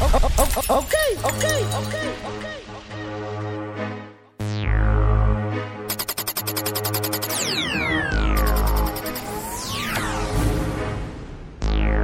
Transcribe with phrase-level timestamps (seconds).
[0.00, 0.16] Okay,
[0.70, 2.50] okay, okay, okay.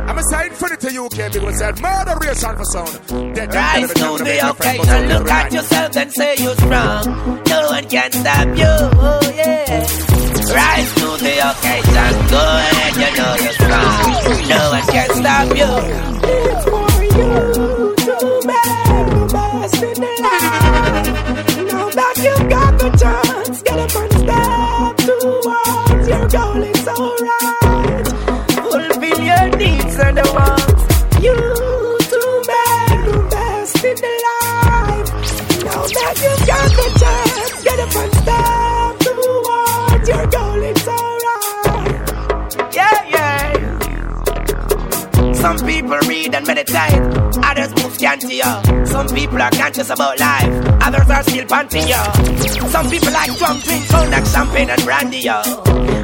[0.06, 0.22] I'm a
[0.56, 3.34] for it to UK because said murder race on for sound.
[3.34, 7.04] Dead, Rise to the occasion, look at yourself and say you're strong.
[7.48, 9.80] No one can stop you, oh yeah.
[10.52, 14.48] Rise to the occasion, go ahead, you know you're strong.
[14.50, 15.70] No one can stop you.
[16.28, 16.96] It's for
[48.96, 50.48] Some people are conscious about life,
[50.80, 52.02] others are still panting, yo.
[52.70, 55.42] Some people like drum drinks, cognac, champagne, and brandy, yo.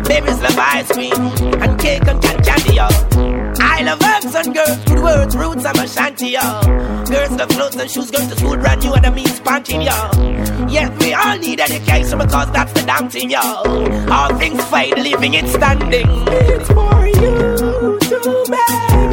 [0.05, 2.89] Babies love ice cream and cake and can- candy, yo.
[3.61, 6.61] I love herbs and girls, good words, roots, I'm a shanty, yo.
[7.07, 9.97] Girls love clothes and shoes, going to school brand new and I mean spanking, yo.
[10.69, 13.41] Yes, we all need education because that's the damn thing, yo.
[13.41, 16.07] All things fade, leaving it standing.
[16.29, 19.12] It's for you to make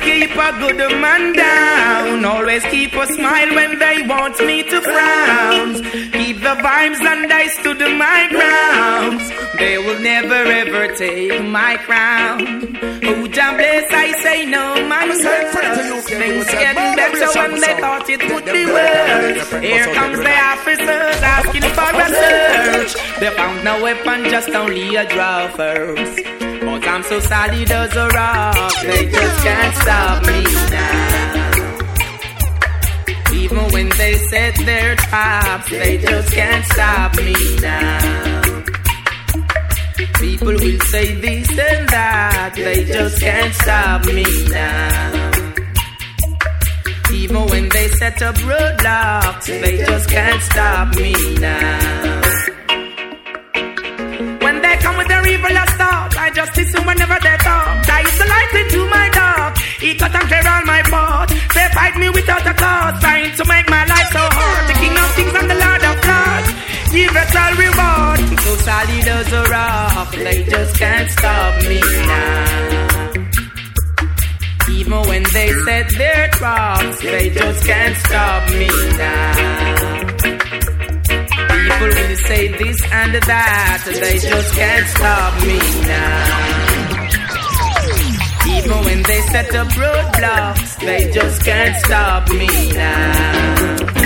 [0.00, 2.24] keep a good man down.
[2.24, 5.74] Always keep a smile when they want me to frown.
[6.12, 9.23] Keep the vibes and I stood my ground.
[9.84, 12.40] Will never ever take my crown.
[13.04, 15.10] Oh, Jah bless, I say no man.
[16.04, 19.50] Things getting better when they thought it would be worse.
[19.62, 23.20] Here comes the officers asking for a search.
[23.20, 26.22] They found no weapon, just only a draw first.
[26.64, 31.44] But I'm so solid as a rock, they just can't stop me now.
[33.34, 38.33] Even when they set their traps, they just can't stop me now.
[40.24, 45.30] People will say this and that, they just can't stop me now.
[47.12, 52.22] Even when they set up roadblocks, they just can't stop me now.
[54.40, 57.84] When they come with their evil as thought, I just listen whenever they talk.
[57.84, 59.58] I is the light into my dark.
[59.84, 61.28] He cut and clear all my fault.
[61.52, 64.62] They fight me without a cause, trying to make my life so hard.
[64.72, 66.63] The king of kings and the lord of lords.
[66.94, 67.00] All
[67.56, 68.20] reward.
[68.38, 73.12] So solid as a rock, they just can't stop me now.
[74.70, 79.34] Even when they set their traps, they just can't stop me now.
[81.50, 85.58] People will say this and that, they just can't stop me
[85.90, 86.54] now.
[88.56, 94.03] Even when they set up roadblocks, they just can't stop me now.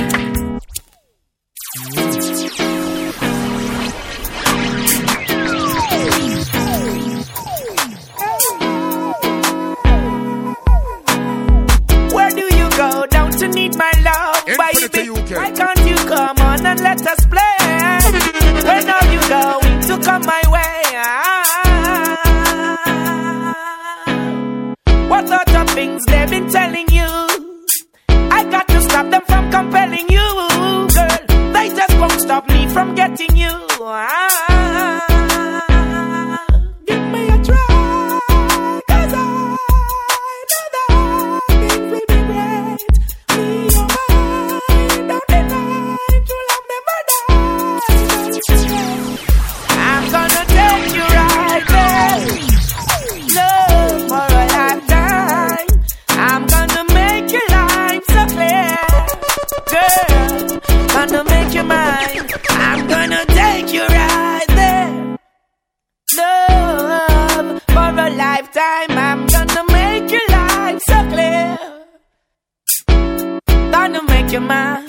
[74.32, 74.88] your mind.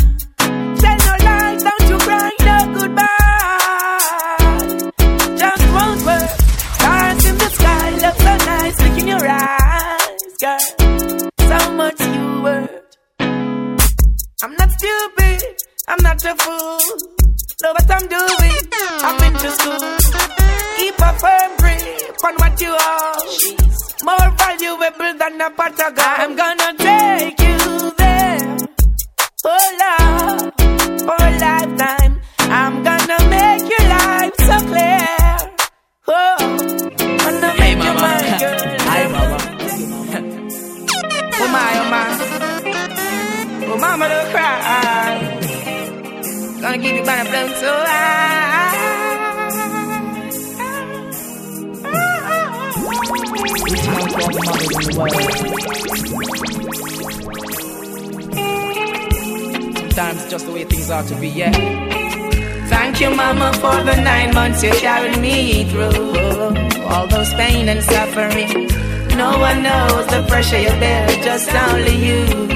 [0.82, 3.08] Say no lies, don't you cry, no goodbye.
[5.38, 6.30] Just won't work.
[6.76, 10.60] Stars in the sky look so nice, look in your eyes, girl.
[11.50, 12.72] So much you worth.
[14.42, 15.44] I'm not stupid,
[15.88, 16.80] I'm not a fool.
[17.62, 18.58] Know what I'm doing,
[19.06, 19.80] I've been to school.
[20.78, 23.16] Keep a firm grip on what you are.
[24.04, 26.20] More valuable than a part of God.
[26.20, 26.74] I'm gonna
[46.82, 47.04] Gonna you
[59.76, 61.52] Sometimes just the way things are to be, yeah.
[62.70, 65.92] Thank you, mama, for the nine months you carried me through.
[66.86, 68.68] All those pain and suffering.
[69.18, 72.48] No one knows the pressure you bear, just only you.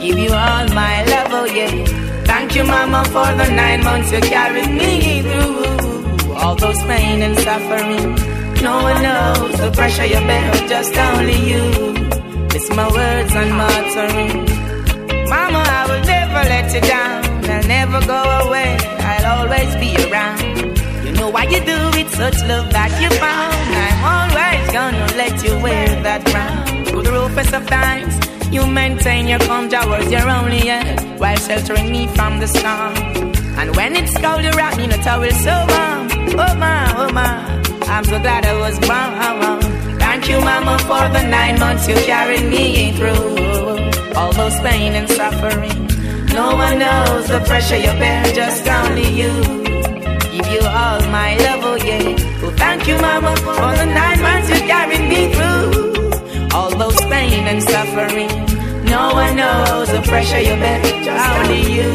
[0.00, 2.11] Give you all my love, oh yeah.
[2.52, 6.34] Thank you, mama, for the nine months you carried me through.
[6.34, 8.14] All those pain and suffering.
[8.62, 11.64] No one knows the pressure you bear, just only you.
[12.52, 14.44] It's my words and my uttering.
[15.30, 17.24] Mama, I will never let you down.
[17.48, 18.76] I'll never go away.
[19.00, 20.76] I'll always be around.
[21.06, 23.56] You know why you do it, such love that you found.
[23.80, 26.84] I'm always gonna let you wear that crown.
[26.84, 28.14] Through the roughest of times,
[28.52, 32.94] you maintain your calm towards your only end while sheltering me from the storm.
[33.58, 36.02] And when it's cold, you wrap me in a towel so warm.
[36.44, 37.32] Oh my, oh my,
[37.88, 39.02] I'm so glad I was born.
[39.98, 45.08] Thank you, Mama, for the nine months you carried me through all those pain and
[45.08, 45.86] suffering.
[46.34, 49.32] No one knows the pressure you bear, just only you.
[50.32, 52.16] Give you all my love, oh yeah.
[52.44, 55.51] Oh, thank you, Mama, for the nine months you carried me through
[57.42, 58.84] pain and suffering.
[58.84, 61.90] No one knows the pressure you bear, just only you.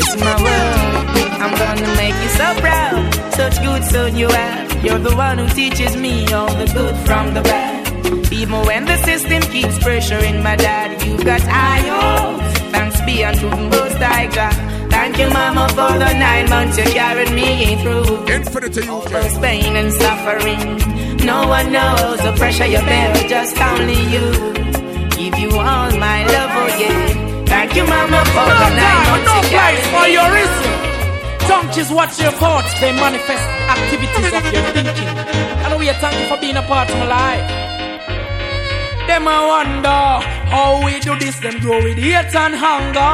[0.00, 1.06] It's my world.
[1.42, 3.34] I'm gonna make you so proud.
[3.34, 4.84] Such good son you have.
[4.84, 8.32] You're the one who teaches me all the good from the bad.
[8.32, 12.58] Even when the system keeps pressuring my dad, you got high hopes.
[12.74, 14.90] Thanks be unto the most high God.
[14.90, 18.26] Thank you, Mama, for the nine months you carried me through.
[18.26, 20.99] Infinity All those pain and suffering.
[21.24, 24.24] No one knows the pressure you bear, just only you.
[25.18, 27.44] Give you all my love, oh yeah.
[27.46, 30.70] Thank you, Mama, for No the nine months no place for your reason.
[31.48, 33.44] Donkeys watch your thoughts, they manifest
[33.76, 35.08] activities of your thinking.
[35.64, 37.69] And we thank you for being a part of my life.
[39.10, 40.22] Them I wonder
[40.54, 43.10] how we do this, them grow with hate and hunger.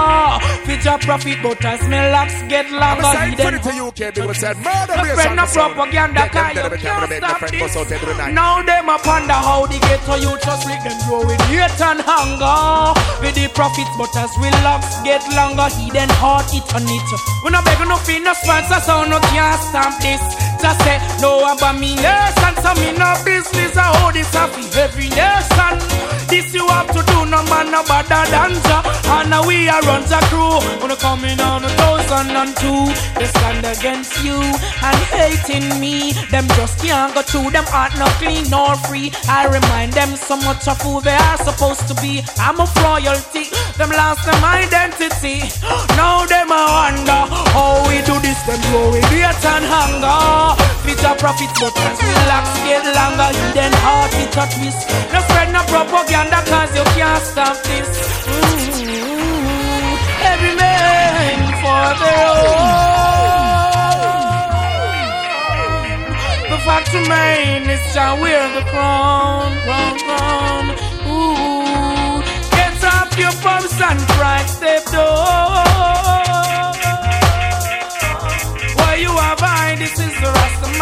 [0.69, 3.81] Future profit, but as my locks get I'm longer, a he side then for the
[3.81, 7.00] UK because said murder the friend of propaganda Get them cause dead you every time
[7.00, 8.34] can't stop my friend bust out every this.
[8.37, 12.00] Now them a ponder how the ghetto you just make them grow with hate and
[12.04, 12.93] hunger.
[13.25, 17.08] With the profit, but as we locks get longer he then hard it on it.
[17.40, 21.44] We no beg no fee no sponsor so no can't stamp this Just say no
[21.53, 25.75] abomination so me no business I hold this off every nation.
[26.29, 28.82] This you have to do no man no better than Jah
[29.14, 30.58] And now we are run the crew.
[30.82, 32.91] When I coming on a thousand and two.
[33.19, 36.12] They stand against you and hating me.
[36.31, 37.50] Them just can't go through.
[37.50, 39.12] Them heart not clean nor free.
[39.29, 42.25] I remind them so much of who they are supposed to be.
[42.38, 43.47] I'm of royalty.
[43.79, 45.47] Them lost them identity.
[45.94, 47.23] Now them I wonder
[47.55, 48.43] How we do this.
[48.47, 48.61] Them
[48.91, 50.45] with hate and hunger
[50.84, 54.82] Future profits but as we locks get longer you then heart it a twist.
[55.12, 57.91] No spread no propaganda cause you can't stop this.
[58.26, 59.96] Mm,
[60.32, 62.26] Every man for their
[65.56, 70.65] own The fact remains is shall wear the crown, crown, crown.
[71.10, 72.22] Ooh.
[72.56, 76.26] Get off your bumps and cry step down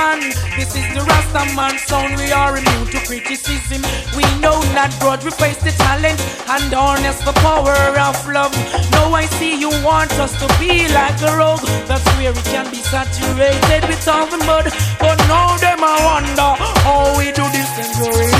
[0.04, 0.20] man.
[0.56, 2.12] This is the Rasta man sound.
[2.20, 3.80] We are immune to criticism.
[4.16, 5.24] We know not grudge.
[5.24, 6.18] We face the talent
[6.52, 7.76] and harness the power
[8.08, 8.54] of love.
[8.94, 11.64] Now I see you want us to be like a rogue.
[11.88, 14.66] That's where it can be saturated with all the mud.
[15.04, 16.50] But now them I wonder
[16.84, 17.92] how we do this and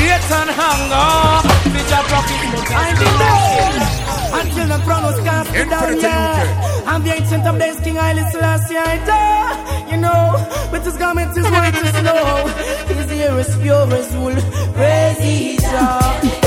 [0.02, 1.08] hate and hunger.
[1.72, 2.38] Bitch, I profit,
[3.00, 4.04] did that.
[4.38, 6.84] Until the throne was cast down, yeah.
[6.90, 9.83] I'm the ancient of days, King Haile Selassie, I die.
[9.94, 12.48] You know, with his garment is white as snow.
[12.88, 14.34] His hair is pure as wool.
[14.72, 16.43] Praise Jah.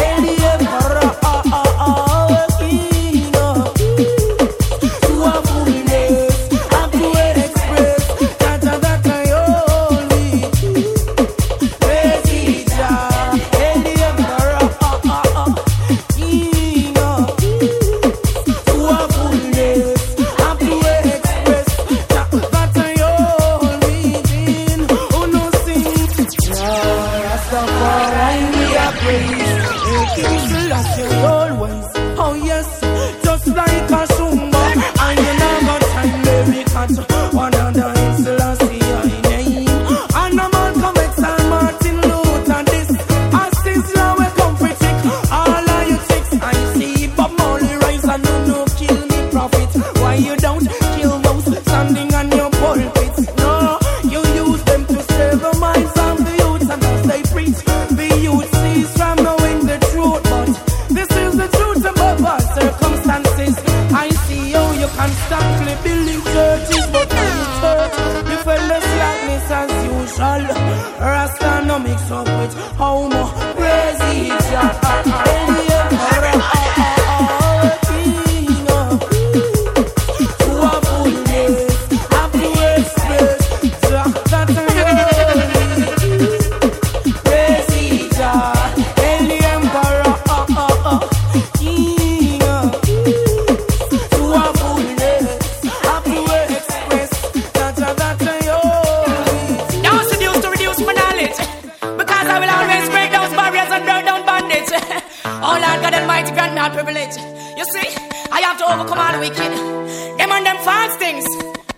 [110.38, 111.26] Them them false things.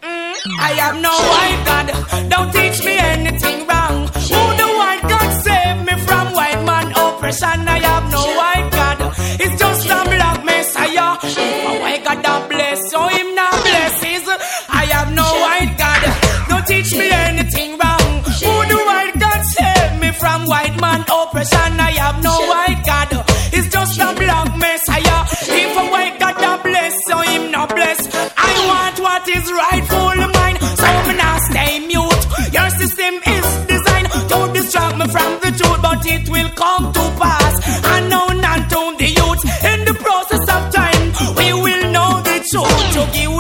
[0.03, 1.87] Mm, I have no white God.
[2.29, 3.97] Don't teach me anything wrong.
[4.33, 7.59] Who the white God save me from white man oppression?
[7.75, 8.97] I have no white God.
[9.39, 11.15] It's just a black messiah.
[11.69, 14.27] A white God that bless, so him not blesses.
[14.67, 16.01] I have no white God.
[16.49, 17.78] Don't teach me anything
[36.19, 37.53] it will come to pass.
[37.93, 38.09] And
[38.69, 39.41] to the youth.
[39.71, 41.05] In the process of time,
[41.37, 42.79] we will know the truth.
[42.95, 43.31] To give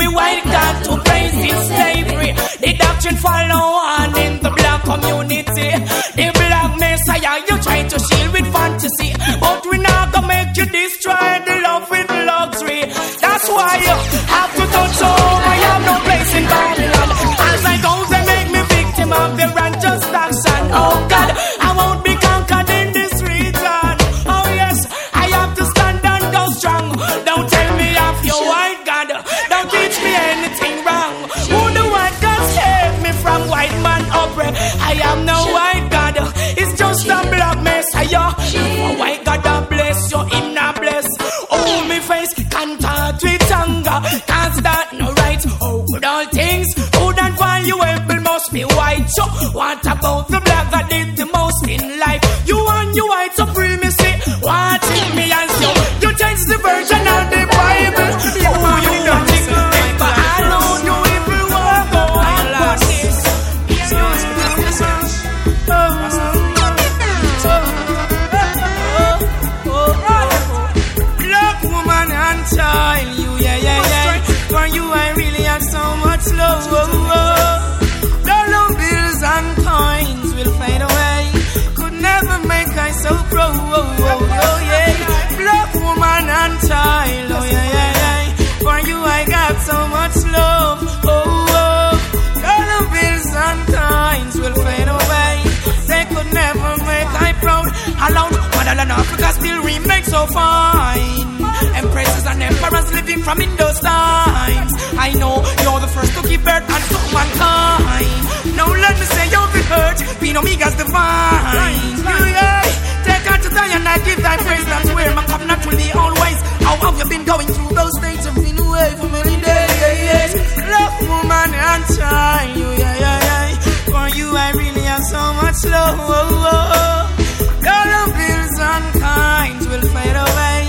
[99.39, 101.27] still remains so fine.
[101.75, 104.71] Empresses and emperors living from in those times.
[104.99, 108.55] I know you're the first to give birth unto mankind.
[108.55, 111.95] Now let me say you're the hurt, being Omega's divine.
[112.35, 112.63] Yeah,
[113.07, 114.65] take out to die and I give thy praise.
[114.65, 116.37] That's where my covenant will be always.
[116.67, 118.27] How have you been going through those days?
[118.27, 120.31] I've been away for many days.
[120.73, 122.57] Love, woman, and child.
[122.57, 123.59] Yeah, yeah, yeah.
[123.91, 127.18] For you, I really have so much love.
[127.67, 130.59] Dollar bills and kinds will fade away.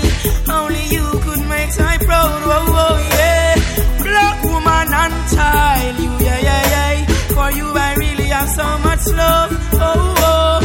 [0.59, 2.41] Only you could make I proud.
[2.43, 3.55] Oh, oh, yeah.
[4.03, 5.99] Black woman and child.
[6.03, 7.05] You, yeah, yeah, yeah.
[7.35, 9.51] For you, I really have so much love.
[9.73, 10.59] Oh, oh.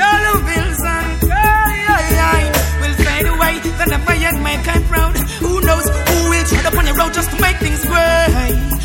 [0.00, 3.54] Dollar bills and kinds will fade away.
[3.78, 5.16] Then never yet make I proud.
[5.44, 8.75] Who knows who will tread upon your road just to make things great?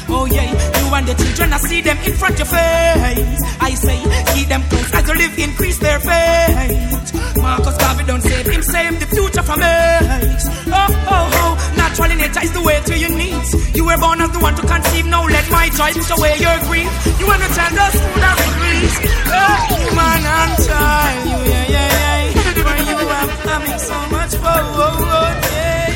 [1.11, 1.17] Yeah.
[1.17, 3.41] You and the children, I see them in front of your face.
[3.59, 3.99] I say,
[4.33, 7.37] keep them close as you live, increase their faith.
[7.37, 10.45] Marcus Garvey don't save him, save the future from AIDS.
[10.67, 13.75] Oh, oh, oh, natural nature is the way to your needs.
[13.75, 16.57] You were born as the one to conceive, now let my joy push away your
[16.69, 16.91] grief.
[17.19, 18.97] You and the child just food as increase.
[19.27, 22.61] Oh, man and child, yeah, yeah, yeah.
[22.61, 25.89] For you, I'm having so much for, oh, oh, yeah.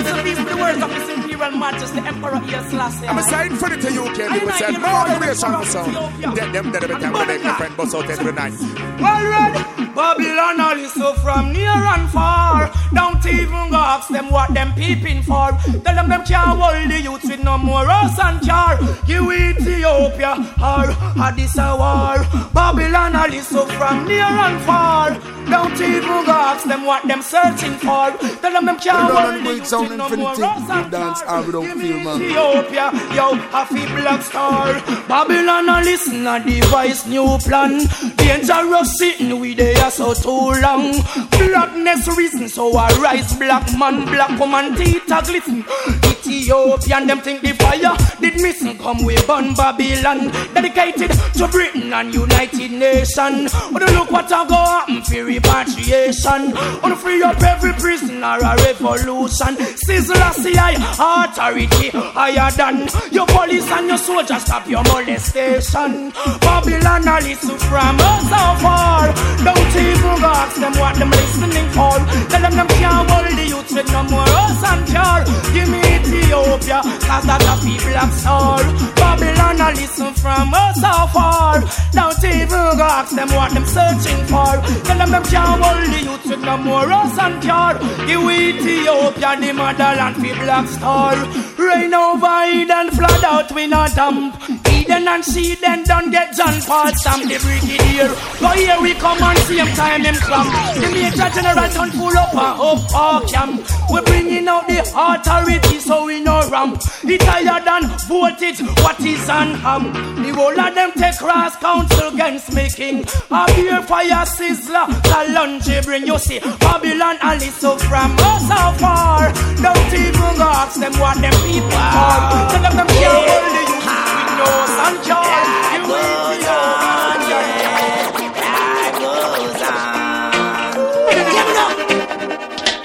[0.00, 3.06] So these are the words of His Imperial Majesty Emperor Selassie.
[3.06, 4.28] I'm aside for it to you, okay?
[4.28, 6.36] People said, moderation for sound.
[6.36, 8.52] Dead them dead every time we make my friend bust out the night.
[9.00, 12.70] Already, Babylon all is so from near and far.
[12.92, 15.52] Don't even go ask them what them peeping for.
[15.82, 18.78] Tell them them can't hold the youth with no more house and car.
[19.06, 20.92] You Ethiopia or
[21.24, 22.20] Addis a war.
[22.52, 25.39] Babylon a listen from near and far.
[25.50, 28.10] Don't even go ask them what them searching for.
[28.40, 31.22] Tell them them can't the youth in no rose and dance.
[31.26, 32.22] I don't feel, man.
[32.22, 34.80] Ethiopia, yo, a black star.
[35.08, 37.86] Babylon a listen a device new plan.
[38.16, 40.92] Dangerous sitting we there so too long.
[41.30, 45.64] Blackness reason so I rise black man, black woman teeth a glisten.
[46.04, 48.29] Ethiopian them think the fire did
[48.60, 50.30] missing come we burn Babylon.
[50.54, 53.52] Dedicated to Britain and United Nations.
[53.72, 56.56] But look what I go happen for repatriation.
[56.84, 59.56] On free up every prisoner a revolution.
[59.86, 66.12] Sizzla CI authority higher than your police and your soldiers stop your molestation.
[66.40, 69.06] Babylon a listen from us so far.
[69.44, 71.96] Don't even ask them what them listening for.
[72.30, 75.24] Tell them them can't hold the youth with no more us and car.
[75.54, 78.12] Give me Ethiopia, cause that a people black
[78.50, 78.94] star.
[78.94, 81.60] Babylon a listen from us so far.
[81.92, 84.52] Don't even go ask them what them searching for.
[84.84, 87.78] Tell them them can't hold the youth with no more us and car.
[88.06, 91.14] Give Ethiopia the motherland for black star.
[91.58, 94.59] Rain over Eden, flood out we not dump.
[94.90, 98.10] Eden and see then don't get John Paul Sam the brigadier.
[98.40, 100.50] Go here we come on same time him clamp.
[100.74, 103.62] The major general don't pull up and up our camp.
[103.90, 106.82] We bringing out the authority so we no ramp.
[107.02, 109.92] He tired than voltage, what is on ham?
[110.22, 113.04] The whole of them take cross council against making.
[113.30, 116.40] A beer fire Sizzla, the lunch he bring you see.
[116.40, 119.32] Babylon a listen from us oh, so far.
[119.62, 122.50] Don't even ask them what them people are.
[122.50, 123.99] Tell them them can't hold with
[124.40, 125.74] no sunshine.
[125.74, 127.19] You will be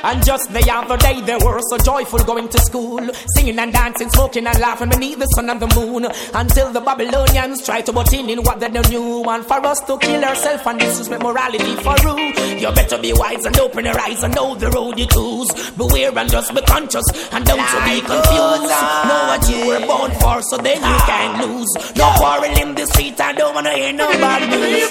[0.06, 3.02] And just the other day they were so joyful going to school,
[3.36, 6.06] singing and dancing, smoking and laughing beneath the sun and the moon.
[6.32, 9.80] Until the Babylonians tried to butt in in what they don't knew, and for us
[9.82, 12.20] to kill ourselves and disrespect morality for rule.
[12.20, 15.72] You better be wise and open your eyes and know the road you choose.
[15.72, 18.70] Beware and just be conscious and don't you be confused.
[19.10, 21.96] Know what you were born for, so then you can lose.
[21.96, 24.86] No quarrel in the street, I don't wanna hear no bad news.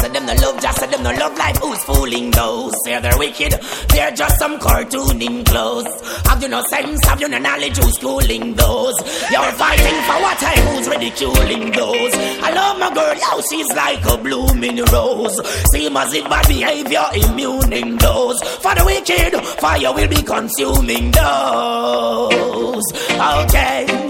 [0.00, 1.56] Say them no love, just no love life.
[1.58, 2.72] Who's fooling those?
[2.84, 3.52] Say they're wicked.
[3.88, 5.86] They're just some cartooning clothes.
[6.26, 7.04] Have you no sense?
[7.06, 7.76] Have you no knowledge?
[7.76, 8.98] Who's schooling those?
[9.30, 10.38] You're fighting for what?
[10.40, 12.14] Who's ridiculing those?
[12.42, 15.38] I love my girl, she's like a blooming rose.
[15.72, 18.40] Same as if bad behavior immuning those.
[18.42, 22.84] For the wicked, fire will be consuming those.
[23.44, 24.09] Okay.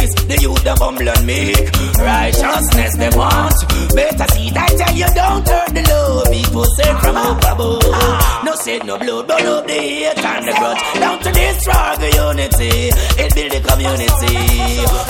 [0.63, 1.65] the humble and meek.
[1.97, 3.55] Righteousness they want.
[3.95, 6.27] Better see that tell you don't turn the love.
[6.31, 8.45] People say from up above.
[8.45, 10.81] No said no blood, but up the hate and the grudge.
[10.99, 12.73] Down to destroy the unity.
[13.21, 14.35] It build the community.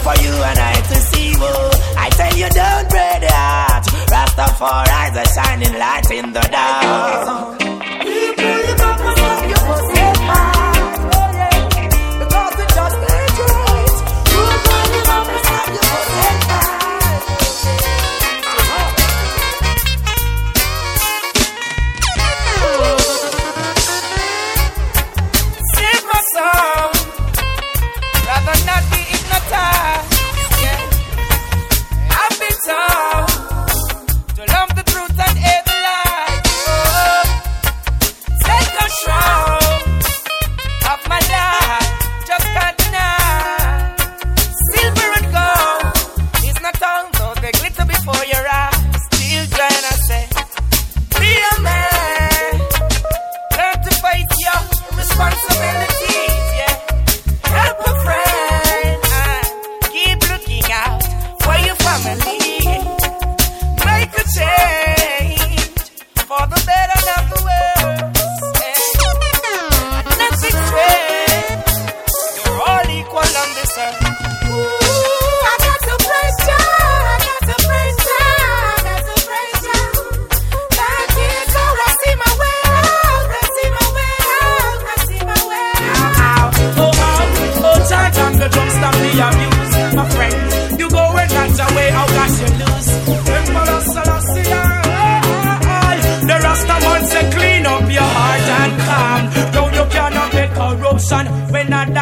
[0.04, 1.34] For you and I to see.
[1.38, 1.96] oh.
[1.98, 3.86] I tell you don't break the heart.
[4.12, 7.61] Rastafari a shining light in the dark.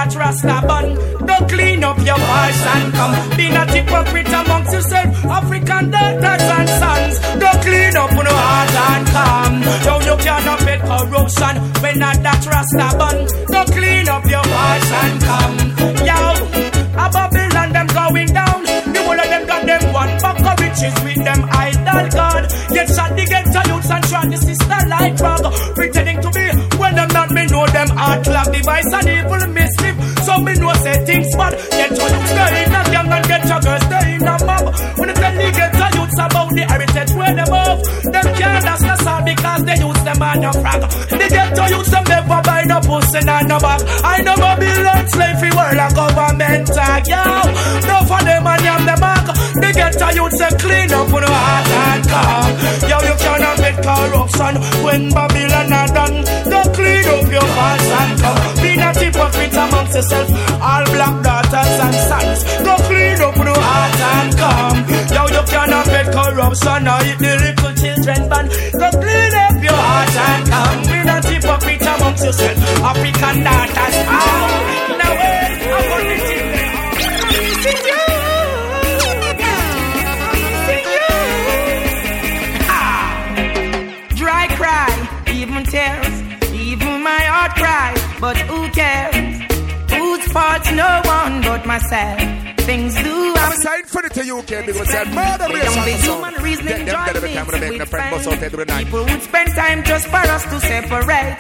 [0.10, 0.96] That rasta bun.
[1.26, 3.38] Don't clean up your voice and come.
[3.38, 7.20] Be not hypocrite amongst yourself, African daughters and sons.
[7.40, 9.58] Don't clean up no heart and come.
[9.84, 13.18] So you cannot bet corruption when not that rasta bun.
[13.54, 15.58] Don't clean up your voice and come.
[16.08, 16.20] Yo,
[16.98, 18.60] a Babylon them going down.
[18.94, 22.44] The whole of them got them one buck of riches with them idol god.
[22.74, 25.44] Get shot the ghetto youths and try the sister like drug.
[25.76, 26.46] Pretending to be
[26.78, 29.69] when them not me know them heart lock device and evil mischief.
[30.30, 31.54] So me know say things bad.
[31.74, 34.66] Get your youths stay in a gang and get your girls stay in a mob.
[35.00, 37.78] When they tell the ghetto youths about the heritage where them of,
[38.14, 40.82] them can't ask us all because they use them on your frag.
[41.10, 43.82] The ghetto youths them never buy no pussy and no bag.
[44.06, 47.04] I know Babylon slave free world a government tag.
[47.10, 47.22] Yo,
[47.90, 49.26] no for them and yam them back.
[49.34, 52.52] The ghetto youths say clean up on the heart and calm.
[52.86, 54.54] Yo, you cannot get corruption
[54.86, 56.18] when Babylon are done.
[56.54, 58.59] Don't clean up your hearts and come.
[58.90, 60.30] Not hypocrite amongst yourself.
[60.60, 62.40] All black daughters and sons.
[62.66, 64.80] Go clean up the heart and come.
[65.14, 68.46] Yo, you cannot get corruption or eat the little children ban.
[68.82, 70.80] Go clean up your heart and come.
[70.90, 72.58] Be not hypocrite amongst yourself.
[72.82, 73.96] African daughters.
[74.10, 75.39] Ah, now
[88.20, 89.42] But who cares?
[89.92, 92.20] Whose fault's no one but myself.
[92.70, 95.92] Things do I'm signed for the to UK because said murder race Young on the
[95.92, 96.26] the sound.
[96.36, 98.50] human reasoning Get them join dead time when make the with friend bust out to
[98.50, 98.84] the friends.
[98.84, 101.38] People would spend time just for us to separate.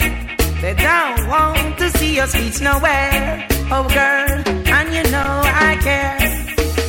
[0.61, 3.47] They don't want to see us reach nowhere.
[3.71, 4.31] Oh girl,
[4.75, 6.17] and you know I care.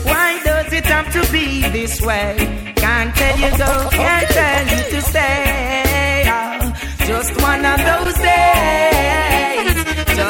[0.04, 2.72] Why does it have to be this way?
[2.76, 6.24] Can't tell you go, can't tell you to stay.
[6.26, 9.19] Oh, just one of those days.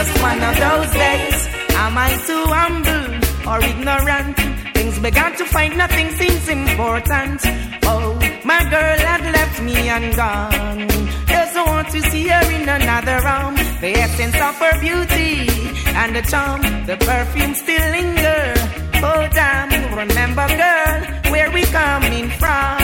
[0.00, 1.38] Just one of those days.
[1.84, 3.08] Am I too humble
[3.50, 4.34] or ignorant?
[4.72, 7.40] Things began to find nothing seems important.
[7.84, 10.88] Oh, my girl had left me and gone.
[11.26, 13.54] Doesn't want to see her in another room.
[13.84, 15.34] The essence of her beauty
[16.00, 18.54] and the charm, the perfume still linger.
[19.04, 19.70] Oh damn,
[20.02, 22.79] remember girl, where we coming from?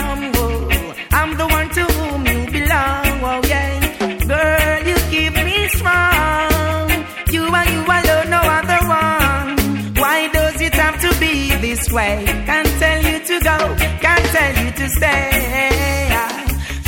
[11.96, 12.24] Way?
[12.50, 13.58] Can't tell you to go,
[14.04, 15.30] can't tell you to stay.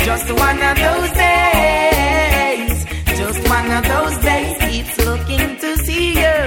[0.07, 2.75] Just one of those days,
[3.21, 4.53] just one of those days.
[4.69, 6.39] Keeps looking to see you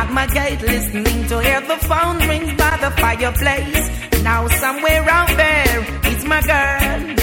[0.00, 3.84] at my gate, listening to hear the phone rings by the fireplace.
[4.22, 5.78] Now somewhere out there
[6.12, 7.17] is my girl.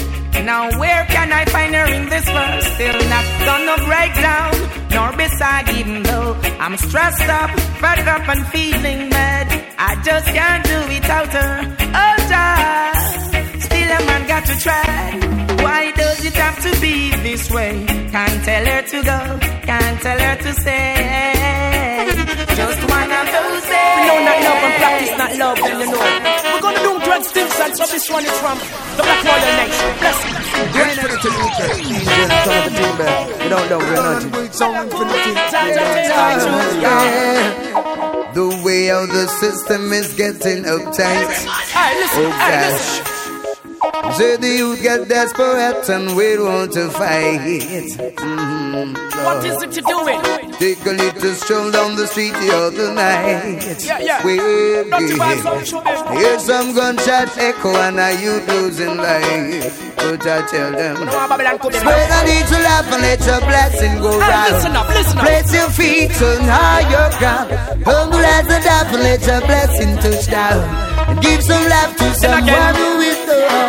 [0.45, 2.62] Now where can I find her in this world?
[2.75, 4.53] Still not gonna break down,
[4.93, 7.49] nor beside even though I'm stressed up,
[7.81, 9.47] fed up and feeling mad.
[9.79, 11.53] I just can't do without her.
[12.01, 13.62] Oh, child.
[13.63, 14.86] Still a man got to try.
[15.65, 17.84] Why does it have to be this way?
[18.12, 19.19] Can't tell her to go,
[19.65, 22.05] can't tell her to stay.
[22.62, 23.97] Just one of those days.
[23.97, 26.44] We know not love and practice not love, then you know.
[27.15, 28.58] We're gonna do drugs, things, and so this one is from
[28.97, 29.89] the Black Nation.
[29.99, 30.32] Bless you.
[30.73, 31.10] Get the.
[33.41, 34.21] We don't know we're not.
[38.34, 41.45] The way how the system is getting uptight.
[42.17, 43.15] Oh gosh.
[44.17, 47.39] So the youth get desperate and we want to fight.
[47.39, 50.44] Mhm, What is it you're doing?
[50.59, 53.83] Take a little stroll down the street the other night.
[53.83, 54.23] Yeah, yeah.
[54.23, 56.17] Well, Don't you vibes on show them.
[56.17, 59.93] Hear some gunshot echo and are you losing life?
[59.97, 61.79] But I tell them, No one Babylon come in.
[61.79, 64.53] spread a little laugh and let your blessing go round.
[64.53, 65.25] listen up, listen up.
[65.25, 67.83] Place your feet on higher ground.
[67.83, 70.94] Humble as a dove and let your blessing touch down.
[71.15, 73.19] And give some laugh to someone who is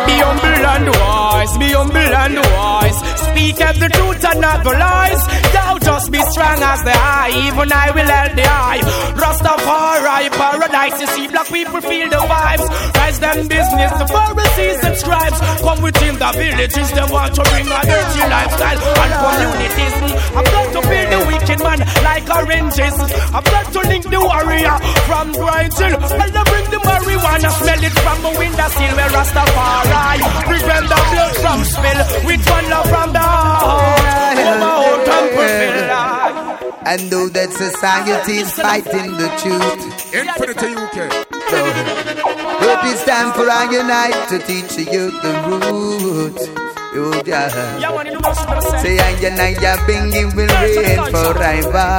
[0.07, 2.99] Be humble and wise, be humble and wise.
[3.31, 5.21] Speak of the truth and not the lies.
[5.53, 8.81] Thou just be strong as the eye, even I will help the eye.
[9.15, 12.67] Rastafari, paradise, you see black people feel the vibes.
[12.97, 15.39] Rise them business, the Pharisees and scribes.
[15.61, 19.95] Come within the villages, they want to bring a dirty lifestyle and communities.
[20.35, 22.95] I've got to build the wicked man like oranges.
[23.31, 24.75] I've got to link the warrior
[25.07, 25.71] from Grind.
[25.77, 30.19] Well, they bring the marijuana, smell it from the window sill where Rastafari.
[30.47, 33.63] Prevent the blood from spill with one love from the heart.
[33.63, 35.87] Oh, my whole temple feel.
[36.87, 40.13] And know that society is fighting the truth.
[40.13, 41.27] In for the to UK.
[42.59, 46.37] But it's time for I unite to teach the youth the root.
[46.99, 47.79] Oh, yeah.
[47.79, 48.61] Yeah, you know what I'm?
[48.81, 51.97] Say I and I are bringing will reign forever.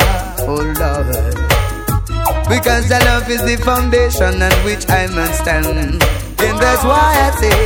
[0.49, 1.48] Oh Lord.
[2.49, 6.01] Because the love is the foundation on which I must stand.
[6.41, 7.61] And that's why I say,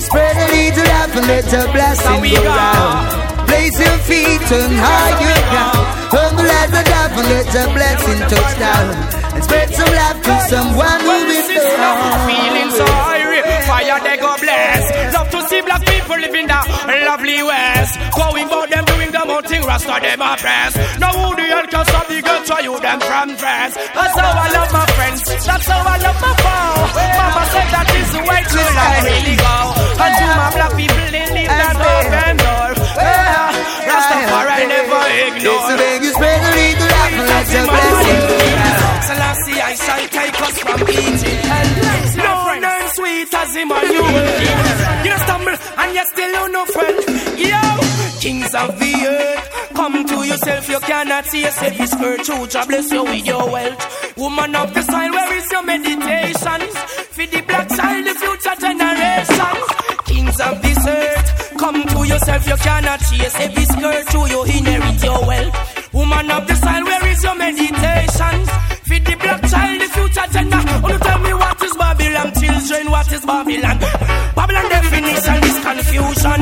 [0.00, 3.48] spread a little love and let the blessing go round.
[3.48, 5.84] Place your feet on higher ground.
[6.12, 8.86] Humble as a dove and let the blessing touch down.
[9.32, 12.28] And spread some love to someone who is down.
[12.28, 14.82] Feeling so hungry, fire they go bless.
[15.14, 15.61] Love to see
[16.02, 16.66] people living that
[17.06, 17.92] lovely west.
[18.14, 20.72] Going about them doing the own thing, Rasta them a press.
[20.98, 23.74] Now who the hell can stop the girls for you them from friends?
[23.76, 25.20] That's how I love my friends.
[25.46, 26.90] That's how I love my foe.
[26.92, 29.56] Mama said that is the way to life really go.
[30.02, 32.70] And to my black people, they leave that open door.
[32.98, 33.54] Yeah,
[33.86, 35.62] Rastafari never ignore.
[35.62, 38.22] It's a big spread a little love and let the blessing.
[39.02, 41.42] Selassie, I shall take us from Egypt.
[42.18, 42.51] No
[42.94, 44.10] sweet as Emmanuel.
[45.04, 46.98] You don't stumble and you still own no friend.
[47.38, 47.62] Yo,
[48.20, 50.68] kings of the earth, come to yourself.
[50.68, 51.72] You cannot see yourself.
[51.72, 54.16] His virtue, God bless you with your wealth.
[54.16, 56.60] Woman of the soil, where is your meditation?
[57.16, 59.56] For the black child, the future generation.
[60.06, 62.46] Kings of this earth, come to yourself.
[62.46, 65.92] You cannot chase every skirt to you inherit your wealth.
[65.94, 68.36] Woman of the soil, where is your meditation?
[68.88, 70.60] For the black child, the future gender.
[70.84, 71.51] Oh, tell me what
[72.70, 73.78] what is Babylon?
[74.38, 76.40] Babylon definition is confusion.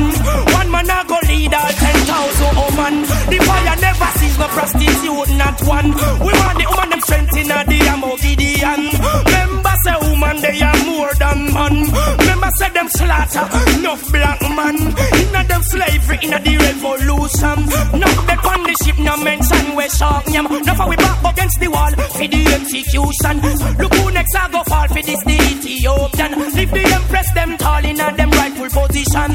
[0.53, 2.95] One man a go lead all ten thousand woman.
[3.31, 5.89] The fire never sees no prostitute, not one.
[6.21, 7.79] We want the woman them strength in a the
[8.21, 8.81] Gideon.
[9.25, 12.30] Remember say woman they are more than man.
[12.57, 13.45] Say them slaughter
[13.79, 14.75] enough black man.
[14.75, 17.57] Inna them slavery inna the revolution.
[17.99, 20.45] Not the on the ship no mention we shark nyam.
[20.65, 23.35] Now for we back against the wall for the execution.
[23.79, 26.31] Look who next I go fall for this the Ethiopian.
[26.55, 29.31] Leave the empress them tall in a them rightful position.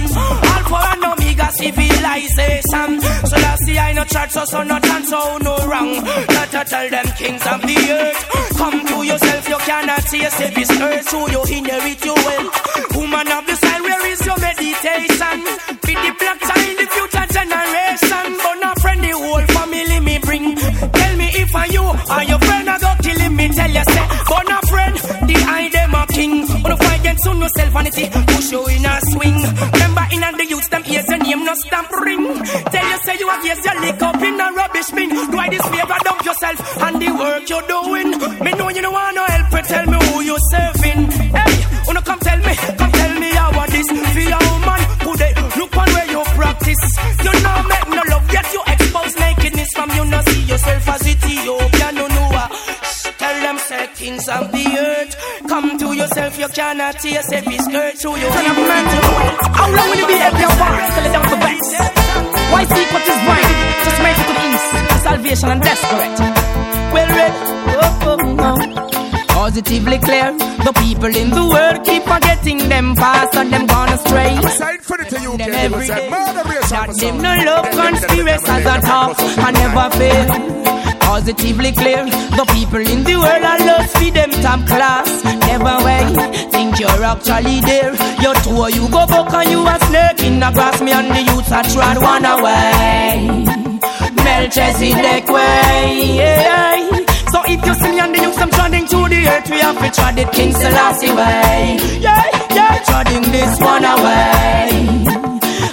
[0.68, 1.25] for and Omega
[1.56, 3.00] civilization.
[3.00, 5.92] So that's the I no church so so no chance so no wrong.
[6.36, 8.20] Not to tell them kings of the earth.
[8.56, 12.52] Come to yourself you cannot see yourself this earth so you inherit your wealth.
[12.96, 15.38] Woman of the side where is your meditation?
[15.86, 18.26] Be the black child the future generation.
[18.42, 20.56] But not friend the whole family me bring.
[20.56, 23.48] Tell me if I you or your friend I go killing me.
[23.48, 24.65] Tell you say, but not
[27.16, 29.40] On the fight against on yourself vanity push you in a swing.
[29.72, 32.44] Remember in and the youth them ears your name no stamp ring.
[32.44, 35.08] Tell you say you have yes you lick up in a rubbish bin.
[35.10, 38.10] Do I this favor dump yourself and the work you're doing?
[38.44, 39.50] Me know you don't want no help.
[39.50, 40.75] but Tell me who you serving.
[53.96, 55.16] Them kings of the earth.
[55.48, 60.06] Come to yourself, you cannot see yourself is skirt through your How long will you
[60.06, 61.72] be every apart till it down to best?
[62.52, 63.52] Why seek what is right?
[63.84, 65.02] Just make it to the east.
[65.02, 66.18] Salvation and desperate.
[66.92, 67.32] Well read.
[67.78, 69.26] Oh, oh, oh.
[69.28, 70.32] Positively clear.
[70.66, 74.36] The people in the world keep forgetting them past and them gone astray.
[74.50, 75.64] Sign for it to you, Them okay?
[75.66, 76.08] every Because day.
[76.08, 77.22] that murder race That the them sound.
[77.22, 79.14] no love conspiracies at all
[79.46, 80.85] and never fail.
[81.06, 85.08] Positively clear, the people in the world are lost for them top class.
[85.24, 86.04] Never way,
[86.50, 87.94] think you're actually there.
[88.20, 90.82] You're two you go buck and you a snake in the grass.
[90.82, 93.44] Me and the youths are trod one away.
[94.24, 96.16] Melchizedek way.
[96.18, 96.76] yeah.
[97.30, 99.78] So if you see me and the youths I'm treading to the earth, we have
[99.78, 101.78] to tread it King Selassie way.
[102.00, 105.06] Yeah, yeah, treading this one away.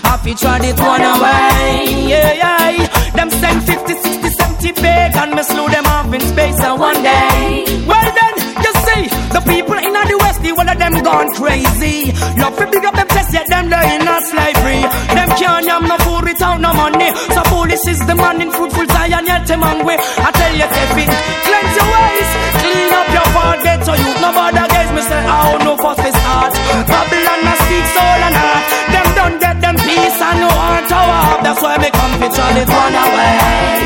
[0.04, 2.08] Happy tried it one away.
[2.08, 2.88] Yeah, yeah.
[3.16, 4.30] Them send 50, 60,
[4.64, 5.36] 70 pagan.
[5.36, 7.66] Me slew them off in space and one day.
[7.84, 9.04] Well then, you see,
[9.36, 12.16] the people in the west, the one of them gone crazy.
[12.40, 14.82] Love to big up them chest, yet them they in a slavery.
[15.16, 17.12] Them can't yam no food without no money.
[17.36, 19.98] So foolish is the man in fruitful Zion, yet them hungry.
[20.00, 21.06] I tell you, Teffy,
[21.44, 22.30] cleanse your ways,
[22.64, 24.92] clean up your heart, get so you no bother guys.
[24.96, 26.56] Me say, oh no, fuss this heart.
[26.88, 28.66] Babylon a speak soul and heart.
[28.96, 31.02] Them don't get them peace and no heart to.
[31.44, 33.83] That's why me come try it one away.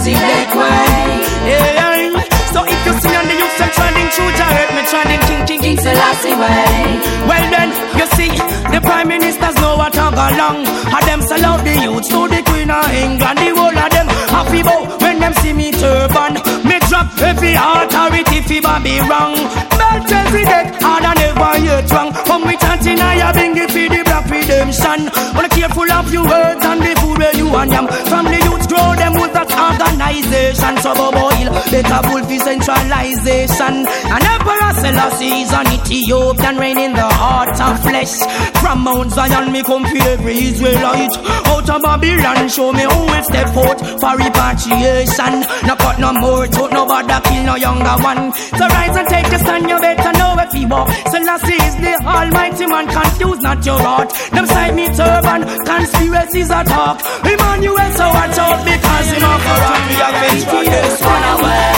[0.00, 1.20] Melchizedek way.
[1.44, 2.24] Yeah, yeah.
[2.56, 5.42] So if you see on the youth and trending through the earth, me trending King
[5.46, 7.00] King King Selassie way.
[7.28, 7.68] Well then,
[8.00, 8.32] you see,
[8.72, 10.64] the prime ministers know what I go along.
[10.64, 13.38] And them sell out the youths to the Queen of England.
[13.44, 16.32] The whole of them happy bow when them see me turban.
[16.64, 19.36] Me drop every authority if fi be wrong.
[19.76, 22.08] Melchizedek, hard and never yet wrong.
[22.24, 25.10] Come we chanting, I bring it for the for redemption.
[25.34, 27.86] Wanna careful of your words and the food where you and yam.
[28.10, 30.76] From the youth grow them with that organization.
[30.82, 33.74] So boil, better fulfill centralization.
[33.86, 38.14] And Emperor Selassie is an Ethiopian reign in the heart of flesh.
[38.60, 41.16] From Mount Zion me come for every Israelite.
[41.52, 45.44] Out of Babylon show me who will step out for repatriation.
[45.66, 48.32] No cut no more, tote no bother kill no younger one.
[48.34, 50.88] So rise and take a stand, you better know if you walk.
[51.10, 54.09] Selassie is the almighty man, confuse not your heart.
[54.32, 57.00] Them side me turban, conspiracies are talk.
[57.24, 59.88] Emmanuel, so watch out because him a corrupt.
[59.90, 61.72] We are going to this one away.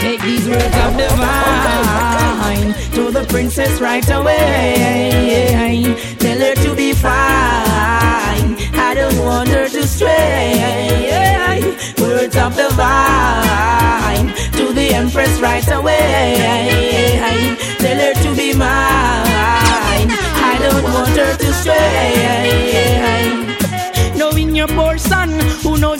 [0.00, 5.94] Take these words of divine to the princess right away.
[6.18, 8.56] Tell her to be fine.
[8.76, 11.62] I don't want her to stray.
[12.00, 16.94] Words of divine to the empress right away.
[18.56, 20.08] Mine.
[20.50, 23.53] I don't want her to stray.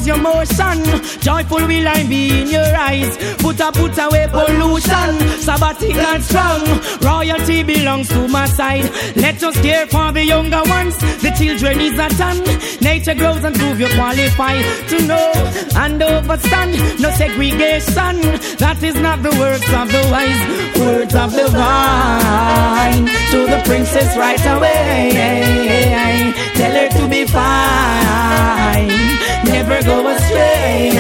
[0.05, 0.85] Your motion?
[1.21, 3.17] Joyful will I be in your eyes.
[3.39, 5.13] Put a put away pollution.
[5.41, 6.63] Sabbatic and strong.
[7.01, 8.85] Royalty belongs to my side.
[9.17, 10.95] Let us care for the younger ones.
[11.23, 12.37] The children is a ton.
[12.83, 15.33] Nature grows and prove you qualify to know
[15.77, 17.01] and overstand.
[17.01, 18.21] No segregation.
[18.59, 20.43] That is not the words of the wise.
[20.81, 23.07] Words of the vine.
[23.33, 26.33] To the princess right away.
[26.57, 29.04] Tell her to be fine.
[29.53, 30.91] Never go astray.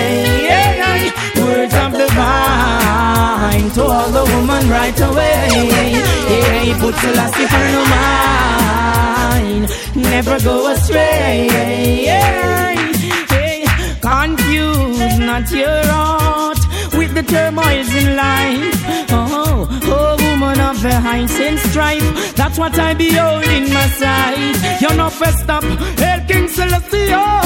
[1.36, 5.92] Words of the vine to all the woman right away.
[6.30, 9.68] Yeah, put Selassie for no mind.
[9.96, 11.48] Never go astray.
[14.00, 16.58] Confuse not your heart
[16.98, 18.76] with the turmoils in life.
[19.10, 22.34] Oh, oh, woman of the hyacinth strife.
[22.36, 24.80] That's what I behold in my sight.
[24.80, 25.64] You're not first up,
[25.98, 27.43] Hail King Selassie.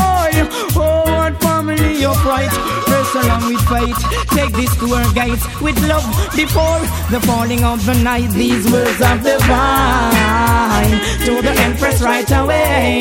[0.77, 2.51] Oh, what family of right.
[2.87, 3.97] Press along with fight.
[4.31, 8.31] Take this to our gates with love before the falling of the night.
[8.31, 13.01] These words of the vine to the empress right away.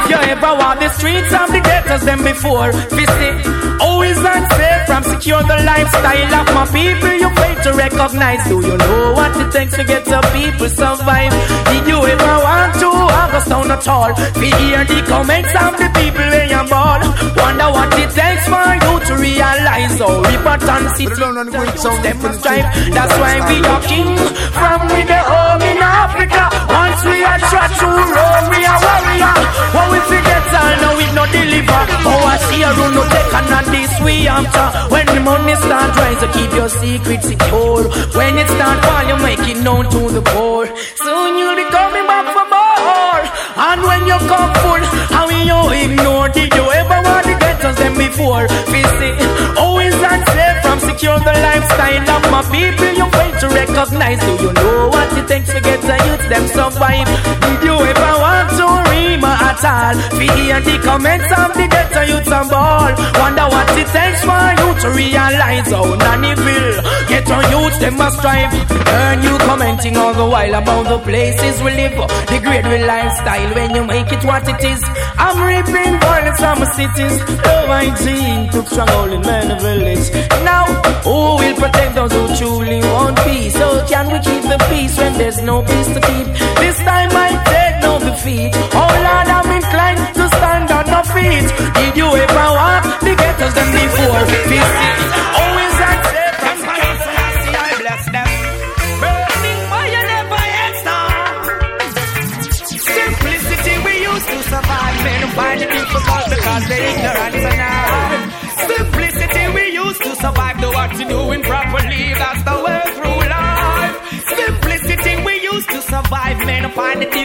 [0.10, 2.72] you ever walk the streets of the ghettos than before.
[2.90, 3.36] Visit,
[3.80, 7.14] always unsafe from secure the lifestyle of my people.
[7.22, 8.42] You fail to recognize.
[8.50, 11.32] Do you know what it takes to get the people survive?
[11.70, 14.12] Did you ever want to August down at all?
[14.42, 17.00] We hear the comments of the people in your ball.
[17.38, 20.02] Wonder what it takes for you to realize.
[20.02, 21.14] Oh, important city.
[21.20, 22.68] Them strive.
[22.96, 24.18] That's why we are king.
[24.58, 26.44] From we the home in Africa.
[27.06, 29.34] We are trot to Rome, we are warrior.
[29.76, 31.82] What we forget all now we no deliver.
[32.10, 34.68] Oh, I see a rule no take and not this we after.
[34.94, 37.84] When the money start rise, you keep your secret secure.
[38.18, 40.68] When it start fall, you make it known to the poor.
[41.06, 43.24] Soon you'll be coming back for more.
[43.70, 44.84] And when you come full,
[45.16, 46.30] how you ignore?
[46.30, 48.48] Did you ever want to get us them before?
[48.72, 49.16] Visit,
[49.58, 50.29] always unsafe from
[51.00, 52.92] secure the lifestyle of my people.
[52.92, 54.20] You fail to recognize.
[54.20, 57.08] Do you know what it takes to get the youth them survive?
[57.42, 58.89] Did you ever want to
[59.50, 59.96] at all?
[60.20, 62.92] We hear the comments of the ghetto youth and ball.
[63.22, 66.76] Wonder what it takes for you to realize how nanny will.
[67.10, 68.54] Ghetto youth them must strive.
[69.00, 71.98] Earn you commenting all the while about the places we live.
[72.30, 74.82] The great real lifestyle when you make it what it is.
[75.18, 77.16] I'm reaping violence from cities.
[77.46, 80.06] Love I dream took strong hold in many village.
[80.44, 80.66] Now,
[81.06, 83.54] who will protect those who truly want peace?
[83.54, 86.28] So can we keep the peace when there's no peace to keep?
[86.62, 86.99] This time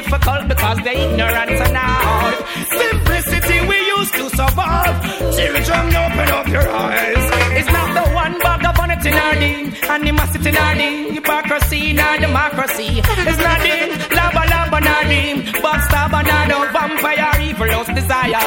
[0.05, 2.32] difficult because they're ignorant now.
[2.70, 4.96] Simplicity we used to survive.
[5.36, 7.24] Children, open up your eyes.
[7.59, 9.74] It's not the one bag of vanity in our ding.
[9.88, 11.14] Animosity in our ding.
[11.14, 13.00] Hypocrisy our democracy.
[13.30, 13.90] It's not ding.
[14.16, 15.36] Lava lava in our ding.
[15.64, 18.44] Backstab and vampire evil lost desire.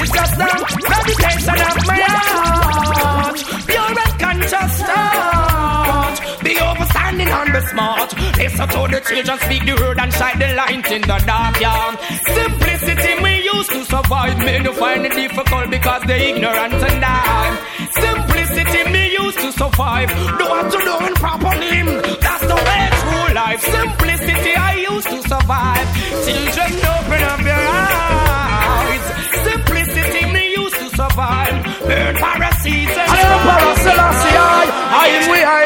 [0.00, 0.46] It's just the
[0.90, 1.75] meditation of
[8.56, 11.92] So to the children speak the word and shine the light in the dark, yeah.
[12.24, 14.38] Simplicity me used to survive.
[14.38, 17.52] Me to find it difficult because they ignorant and die.
[17.92, 20.08] Simplicity me used to survive.
[20.08, 22.00] Do what to do in proper name.
[22.24, 23.60] That's the way through life.
[23.60, 25.86] Simplicity I used to survive.
[26.24, 29.04] Children, open up your eyes.
[29.44, 31.56] Simplicity me used to survive.
[31.84, 32.96] Burn parasites.
[32.96, 34.36] I am Paraselassie.
[34.96, 35.26] I am.
[35.26, 35.65] Um,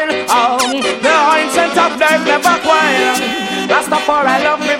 [2.01, 3.17] them never quiet.
[3.69, 4.75] That's the for I love me.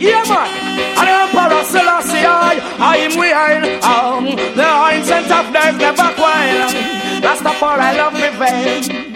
[0.00, 0.48] Yeah, man.
[0.98, 3.64] And the Emperor Selassie, I, I am wild.
[3.84, 4.24] Um,
[4.56, 6.70] the ancient of them never quiet.
[7.22, 9.09] That's the for I love me.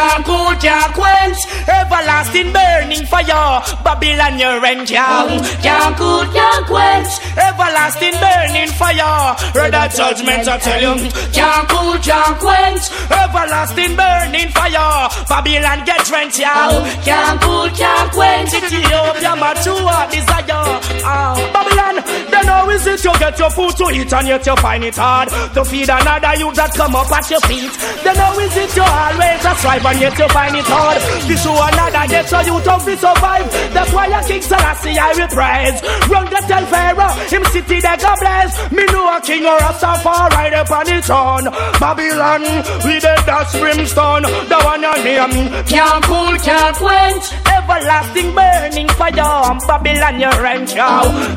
[0.00, 1.40] Can't cool, can't quench.
[1.68, 3.60] Everlasting burning fire.
[3.84, 5.28] Babylon your rent, yeah
[5.60, 7.12] Can't cool, can't quench.
[7.36, 9.36] Everlasting burning fire.
[9.52, 11.04] Read that judgment, I tell you.
[11.36, 12.84] Can't cool, can't quench.
[13.12, 15.12] Everlasting burning fire.
[15.28, 18.56] Babylon get drenched, yeah Can't cool, can't quench.
[18.56, 20.80] Ethiopia, mature desire.
[21.04, 21.96] Uh, Babylon,
[22.32, 24.96] then how is it you get your food to eat And yet you find it
[24.96, 25.28] hard?
[25.28, 27.72] To feed another youth that come up at your feet.
[28.00, 30.98] Then how is it you always a strive and yet you find it hard.
[31.26, 33.46] This show another get so you to survive.
[33.74, 35.78] That's why I King Selassie I will praise.
[36.06, 38.50] Run the tell Pharaoh, him city they go bless.
[38.70, 41.44] Me know a king or a suffer right upon his own.
[41.82, 42.42] Babylon,
[42.86, 44.22] we the dash brimstone.
[44.22, 47.26] The one your name can't cool, can't quench.
[47.50, 49.58] Everlasting burning fire.
[49.66, 50.38] Babylon your
[50.78, 50.90] yo.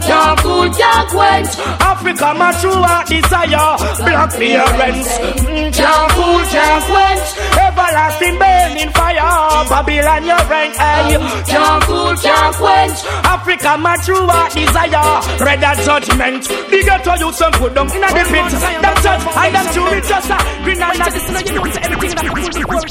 [0.05, 1.53] Can't cool, can't quench.
[1.81, 3.77] Africa my true desire.
[4.05, 5.09] Black clearance.
[5.41, 7.27] Mm, can't cool, can't quench.
[7.65, 9.65] Everlasting burning fire.
[9.71, 10.83] Babylon your rank, eh?
[10.83, 11.43] hey.
[11.47, 12.99] Can't cool, can't quench.
[13.23, 15.07] Africa my true desire.
[15.39, 16.43] Red that judgment.
[16.43, 18.51] The ghetto youth some put them in a the pit.
[18.83, 21.25] Them judge and them it just a green and a this.
[21.47, 22.83] You know everything that full before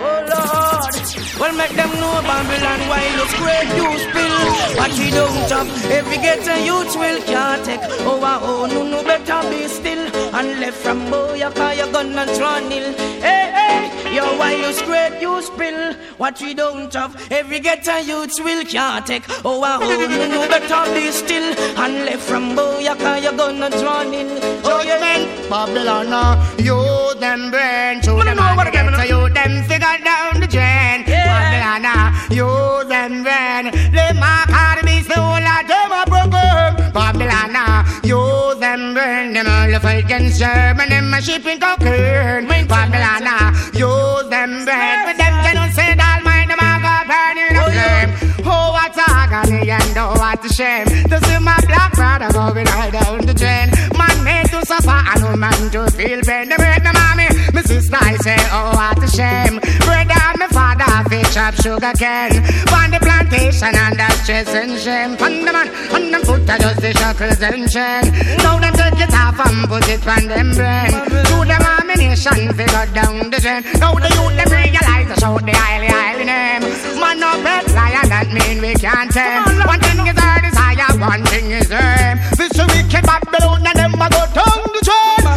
[0.00, 0.94] Oh Lord,
[1.40, 4.36] well make them know Babylon while you scrape you spill.
[4.78, 7.80] What you don't have, every ghetto youth will can't take.
[8.06, 10.27] Oh, oh, no, no, better be still.
[10.32, 12.92] And left from boy, you call your gun and nil.
[13.20, 15.94] Hey, hey, yo, while you scrape you spill.
[16.18, 19.24] What you don't have, every ghetto youth will can't take.
[19.44, 21.54] Oh, ah, oh, no, no, better be still.
[21.78, 24.38] And left from boy, you call your gun and draw nil.
[24.64, 25.48] Oh, yeah.
[25.48, 26.76] Babylon, uh, you
[27.20, 31.04] them brain to them and ghetto you them figure down the drain.
[31.06, 33.72] Babylon, uh, you them brain.
[33.92, 36.92] They mark hard be so like them a broken.
[36.92, 39.32] Babylon, uh, you them brain.
[39.32, 42.46] Them all the fight against German, them a shipping cocaine.
[42.46, 43.90] Babylon, uh, you
[44.28, 44.98] them brain.
[45.06, 47.38] But them cannot say that mind them a go burn
[47.72, 48.28] flame.
[48.50, 52.92] Oh, what agony and oh, what a shame To see my black brother going right
[52.92, 56.82] down the drain Man made to suffer and no man to feel pain They break
[56.82, 60.48] my mommy, my sister I say oh what a shame Brother and my
[60.78, 62.42] father fish up sugar cane.
[62.72, 65.12] On the plantation and that's stress and shame.
[65.22, 68.04] On the man, on them foot I just the shackles and chain
[68.38, 70.92] Now them take it off and put it on them brain.
[71.30, 75.52] To them ammunition got down the drain Now the youth them realize to shout the
[75.52, 76.62] highly highly name.
[77.00, 79.44] Man no pet lion that mean we can't tame.
[79.66, 84.08] One thing is our desire, one thing is aim This wicked Babylon and them a
[84.10, 85.27] go down the train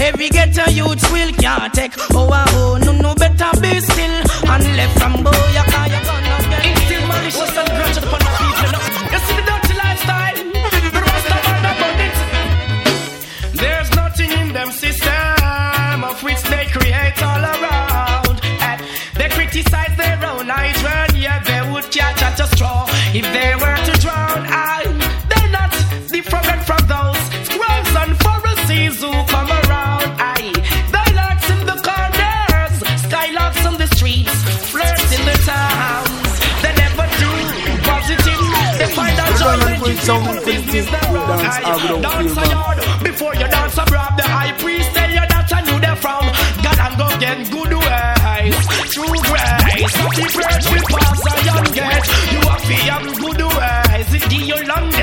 [0.00, 1.92] every ghetto youth will can't take.
[2.12, 3.87] Oh, ah, oh, no, no, better be
[40.78, 41.40] business the wrong.
[41.42, 44.14] I, dance a yard before you dance a.
[44.18, 46.24] The high priest tell you that I knew they from.
[46.64, 48.56] God and go get good ways,
[48.94, 49.94] true grace.
[50.18, 52.04] The birds will pass a young get.
[52.32, 54.08] You have to have good ways.
[54.14, 54.97] It give you long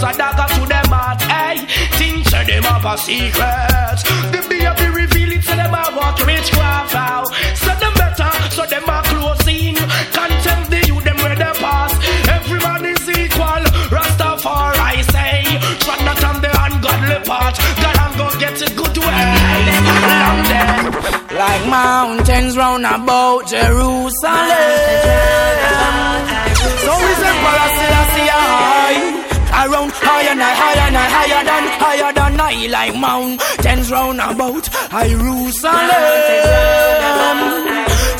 [0.00, 1.90] City, I got down them becomes a dagger
[2.24, 3.98] to them have a secret.
[4.32, 7.26] The baby reveal it to them I walk witchcraft out.
[7.56, 9.76] So them better, so them are closing.
[9.76, 11.92] Contempt the youth, them where they pass.
[12.28, 13.64] Everyone is equal.
[13.92, 15.44] Rastafari say,
[15.84, 17.56] tread not on the ungodly path.
[17.82, 19.34] God and go get it good way.
[21.36, 25.39] Like mountains round about Jerusalem.
[29.60, 36.00] Around higher and higher and higher than higher than I like mountains round about Jerusalem.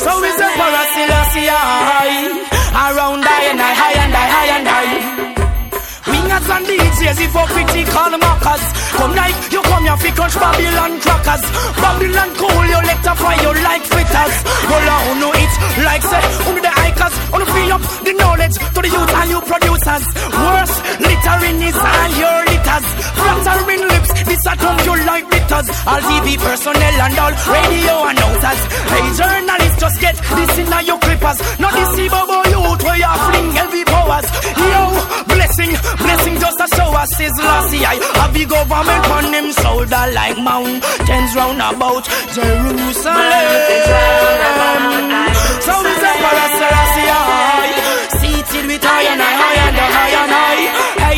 [0.05, 2.45] So is Emperor Selassie high.
[2.76, 5.01] Around higher and higher and higher and higher.
[6.12, 8.64] Wingers and DJs, if for critical mockers.
[9.01, 11.45] Come like you come here fi crunch Babylon crackers.
[11.80, 12.80] Babylon cool, you
[13.16, 14.36] fire you like fritters.
[14.68, 15.53] Roll on, no it
[15.88, 17.01] like say, only the icons?
[17.01, 20.05] hikers, only free up the knowledge to the youth and you producers.
[20.45, 20.69] Worse,
[21.41, 22.86] littering is all your litters.
[23.16, 25.68] Flattering lips, this a come you like litters.
[25.86, 28.61] All TV personnel and all radio announcers.
[28.91, 31.38] Hey journalists, just get this in your clippers.
[31.59, 34.28] Not this Bobo youth where you fling heavy powers.
[34.57, 34.82] Yo,
[35.32, 35.72] blessing,
[36.05, 37.80] blessing just a show us is lossy.
[37.84, 43.30] I have the government on him shoulder like mountains round about Jerusalem.
[45.61, 47.72] So is Emperor Selassie high,
[48.20, 50.89] seated with high and high and high and high.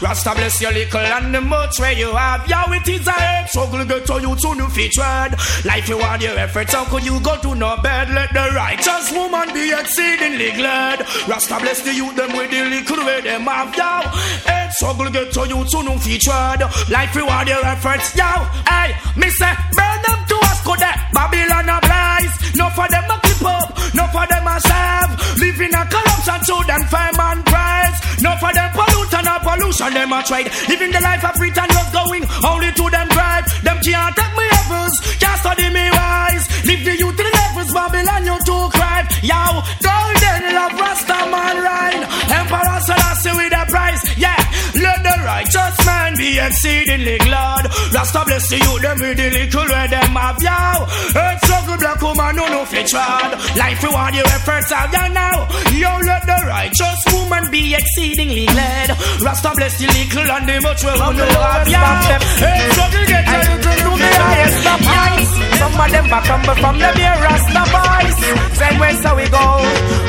[0.00, 2.46] Rasta bless your little and the much where you have.
[2.48, 5.32] Yo, it is a head struggle get to you to new featured.
[5.64, 8.10] Life you want your efforts, how could you go to no bed?
[8.10, 11.00] Let the righteous woman be exceedingly glad.
[11.28, 13.74] Rasta bless the youth them with the little where them have.
[13.74, 14.08] Yo,
[14.44, 16.60] head struggle get to you to new featured.
[16.90, 18.14] Life you want your efforts.
[18.16, 18.28] Yo,
[18.68, 20.25] hey, me say, burn them
[20.66, 20.98] go there.
[21.14, 22.32] Babylon applies.
[22.58, 25.12] No for them a clip up, no for them a serve.
[25.38, 27.96] Living a corruption to them fame and prize.
[28.20, 30.50] No for them pollute and a pollution them a trade.
[30.68, 33.46] Living the life of freedom was going only to them drive.
[33.62, 36.44] Them can't take me levels, can't study me wise.
[36.66, 39.06] Live the youth to the levels, Babylon you too cry.
[39.22, 39.42] Yo,
[39.86, 42.02] golden love Rasta man rhyme.
[42.40, 44.40] Emperor Selassie with a price, yeah.
[44.74, 45.85] Let the righteous man
[46.16, 47.64] be exceedingly glad.
[47.92, 50.86] Rasta bless the youth, them with the little where them have yow.
[51.14, 53.32] Earth struggle black woman, no no fit trod.
[53.56, 55.46] Life you want your efforts have ya now.
[55.72, 58.90] Yo, let the righteous woman be exceedingly glad.
[59.20, 62.16] Rasta bless the little and the much where no have yow.
[62.16, 65.32] Earth struggle get you to the highest of heights.
[65.58, 68.16] Some of them back crumble from the mere Rasta boys.
[68.56, 69.44] Same way so we go.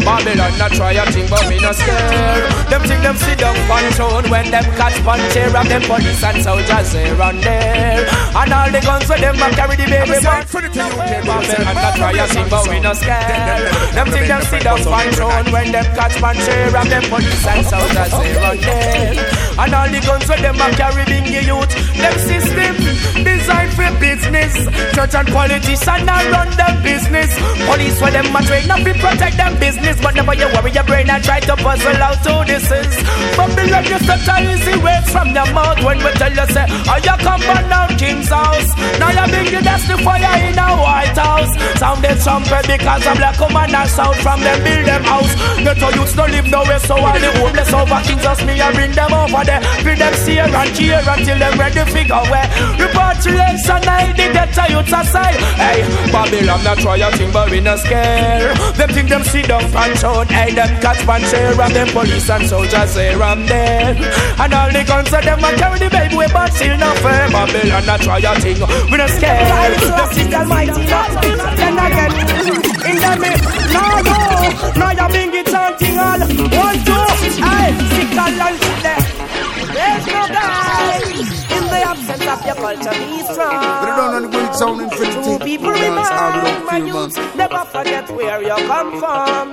[0.03, 2.43] Babylon not try a thing but me no scared.
[2.71, 6.23] Them think them sit down on throne when them catch punch here and them police
[6.23, 8.05] and soldiers here and there.
[8.37, 10.21] And all the guns with them a carry the baby boy.
[10.21, 10.45] back.
[10.47, 13.63] Babylon not try a thing but we no scared.
[13.93, 17.47] Them think them sit down on throne when them catch punch here and them police
[17.47, 19.25] and soldiers here and there.
[19.57, 21.73] And all the guns with them a carry bingy youth.
[21.97, 22.75] Them system
[23.23, 24.53] designed for business.
[24.97, 27.29] Church and politicians now run them business.
[27.69, 30.01] Police for them a train up to protect them business.
[30.01, 32.93] But never you worry your brain and try to puzzle out who this is.
[33.37, 36.97] Babylon you such a easy words from your mouth when we tell you say, oh
[36.97, 38.69] you come burn down King's house.
[38.97, 41.53] Now you bring the the fire in a White House.
[41.77, 45.33] Sounded trumpet because a black woman and south from them build them house.
[45.61, 48.73] Get to youths no live nowhere so all the homeless over Kings us me I
[48.73, 49.61] bring them over there.
[49.83, 52.47] Bring them see and care until them ready figure where.
[52.81, 55.39] Repatriation night they get to youths aside.
[55.59, 58.53] Hey, Babylon not try a thing but we not scare.
[58.73, 60.27] Them think them sit down and shout.
[60.27, 63.95] Hey, them catch and share and them police and soldiers here and there.
[64.39, 67.29] And all the guns of them a carry the baby way but still not fair.
[67.29, 68.59] Babylon not try a thing
[68.91, 69.75] we not scare.
[69.79, 71.09] Them think Almighty not
[71.57, 73.39] then again in the mid.
[73.73, 74.17] No, no,
[74.79, 76.19] no, you bring it chanting all.
[76.19, 77.05] One, two,
[77.43, 78.35] hey, sick and
[78.83, 79.03] there.
[79.73, 81.16] There's no guy
[82.47, 82.95] your culture.
[82.95, 83.61] Be strong.
[83.81, 85.21] But don't know the good sound infinity.
[85.27, 87.35] Two people Dance how we remind my youth.
[87.35, 89.45] Never forget where you come from.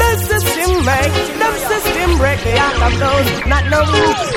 [0.00, 3.84] The system make, the system break the heart of those not know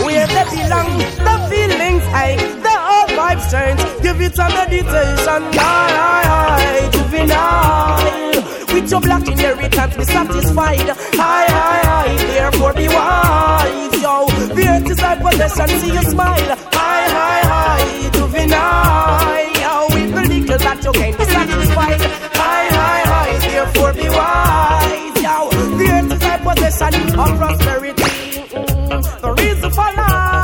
[0.06, 0.92] where they belong.
[1.28, 2.77] The feelings ache, the
[3.18, 3.82] vibes change.
[4.04, 8.18] Give it a meditation, high, high, juvenile.
[8.74, 10.90] With your black inheritance, be satisfied.
[11.22, 14.02] High, high, high, therefore be wise.
[14.04, 14.16] Yo,
[14.56, 16.52] the earth is thy possession, see you smile.
[16.78, 19.48] High, high, high, juvenile.
[19.64, 22.02] Yo, with the little that you can be satisfied.
[22.42, 25.16] High, high, high, therefore be wise.
[25.26, 25.36] Yo,
[25.80, 28.14] the earth is thy possession of prosperity.
[29.24, 30.38] The reason for life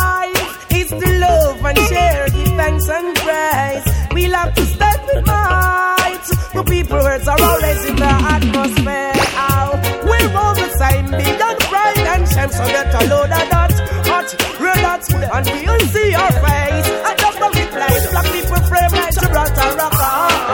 [2.63, 3.85] thanks and praise.
[4.15, 6.25] We love have to stand with might.
[6.55, 9.13] The people words are always in the atmosphere.
[9.47, 9.69] Ow.
[10.09, 12.51] we're roll the sign, big and bright and shame.
[12.55, 13.73] So get a load of that
[14.09, 14.29] hot,
[14.63, 15.03] real hot,
[15.35, 16.87] and we'll see our face.
[17.09, 19.93] I just love it like black people frame like Gibraltar rock.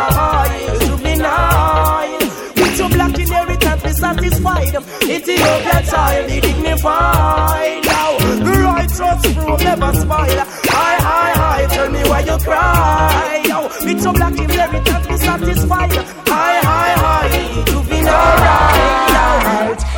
[0.02, 0.46] Oh,
[0.86, 2.34] to be nice.
[2.60, 4.76] With your black inheritance, be satisfied.
[5.16, 7.86] Ethiopia child, be dignified.
[7.86, 8.12] Now,
[9.00, 10.44] righteous fruit never spoil.
[10.76, 13.44] Hi, hi, hi, tell me why you cry.
[13.48, 15.92] Now with your black inheritance, be satisfied.
[16.28, 19.89] Hi, hi, hi, to be alright.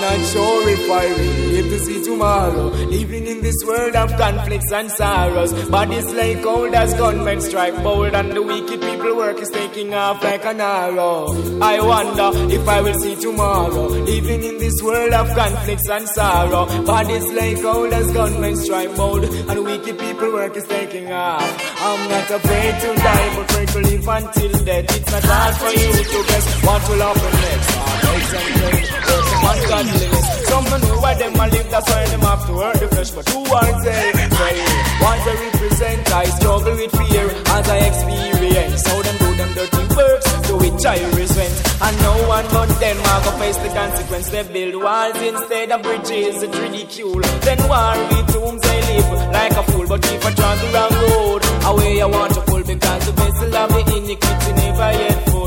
[0.00, 2.66] Not sure if I will live to see tomorrow.
[2.96, 5.52] Living in this world of conflicts and sorrows.
[5.68, 10.22] Bodies like cold as gunmen strike bold, and the wicked people work is taking off
[10.22, 11.26] like an arrow.
[11.60, 13.88] I wonder if I will see tomorrow.
[13.88, 16.64] Living in this world of conflicts and sorrow.
[16.84, 21.42] Bodies like cold as gunmen strike bold, and wicked people work is taking off.
[21.80, 24.96] I'm not afraid to die, but afraid to live until death.
[24.96, 27.90] It's not hard for you to guess what will happen next.
[28.10, 30.26] And pain, hurt them ungodliness.
[30.48, 33.10] Some don't know why them a live, that's why them have to hurt the flesh.
[33.10, 34.12] But who are they?
[34.40, 34.56] Say,
[35.02, 37.26] what they represent, I struggle with fear
[37.56, 38.86] as I experience.
[38.86, 41.54] How them do them dirty works, to which I resent.
[41.80, 44.28] And no one but them are gonna face the consequence.
[44.30, 47.22] They build walls instead of bridges, it's ridicule.
[47.46, 49.86] Then war with tombs they live like a fool.
[49.88, 53.56] But if I try the wrong road, away I want to pull because the vessel
[53.56, 55.40] of the iniquity never yet full.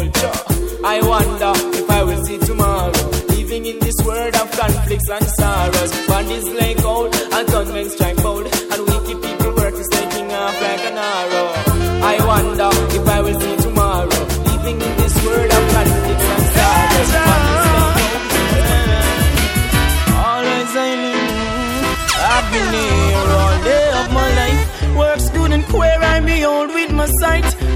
[0.86, 3.23] I wonder if I will see tomorrow.
[4.06, 6.08] World of conflicts and sorrows.
[6.08, 8.18] Bodies lay cold and gunmen strike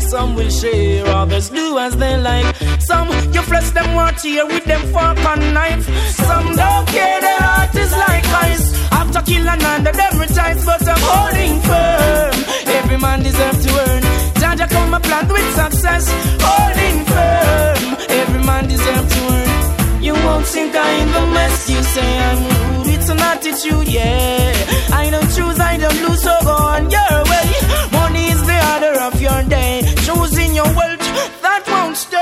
[0.10, 2.56] Some will share, others do as they like.
[2.80, 5.84] Some you flesh them want here with them fork and knife.
[6.16, 8.66] Some don't care, their heart is like ice.
[8.92, 12.36] After kill another, them retires, but I'm holding firm.
[12.78, 14.04] Every man deserves to earn.
[14.40, 16.04] Jaja come a plant with success,
[16.40, 17.98] holding firm.
[18.22, 20.04] Every man deserves to earn.
[20.04, 21.70] You won't think I in the mess.
[21.70, 24.54] You say I'm rude, it's an attitude, yeah.
[24.94, 27.48] I don't choose, I don't lose, so go on your way.
[27.92, 29.87] Money is the order of your day.
[30.18, 31.08] Choosing your wealth,
[31.46, 32.18] that won't stay.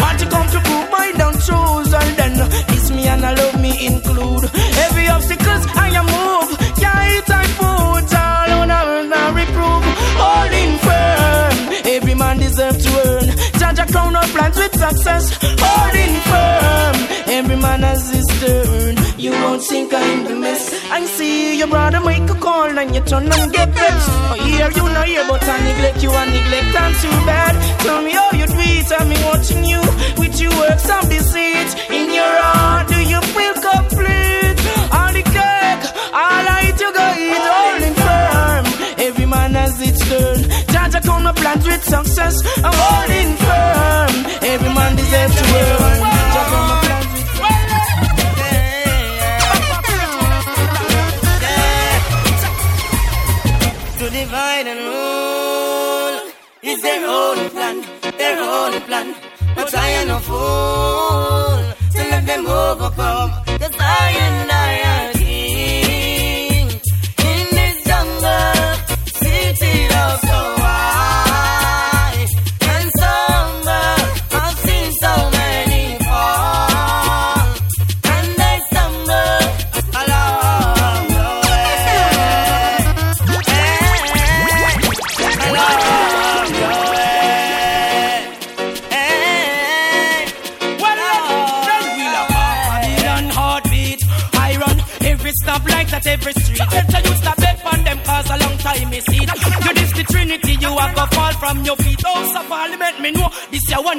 [0.00, 2.34] Want to come to prove I don't choose, and then
[2.74, 4.44] it's me and I love me include.
[4.86, 9.84] Every obstacles I am move, yeah, it's I put all on I reprove.
[10.22, 11.56] Holding firm,
[11.96, 13.26] every man deserves to earn.
[13.58, 15.24] Judge a crown of plans with success.
[15.58, 16.96] Holding firm,
[17.38, 18.27] every man has his.
[19.60, 20.72] I'm the mess.
[20.88, 24.08] I see your brother make a call and you turn and get vexed.
[24.30, 27.54] I hear you not hear, but I neglect you and neglect I'm too bad.
[27.82, 29.82] Tell me how you do it, I'm watching you
[30.16, 31.70] with your works of deceit.
[31.90, 34.58] In your heart, do you feel complete?
[34.94, 35.82] All the cake,
[36.14, 38.64] all I eat you go eat, all holding firm.
[39.06, 40.38] Every man has its turn.
[40.94, 42.34] A count of plans with success.
[42.62, 44.14] I'm holding firm.
[44.54, 46.67] Every man deserves to earn.
[54.18, 57.76] Divide and rule is their own plan,
[58.18, 59.14] their own plan.
[59.54, 61.58] But I am no fool
[61.92, 63.47] to let them overcome.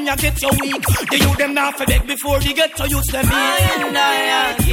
[0.09, 0.81] You get your weak.
[1.11, 3.25] The youth them now for beg before they get to use them.
[3.29, 4.68] I and I am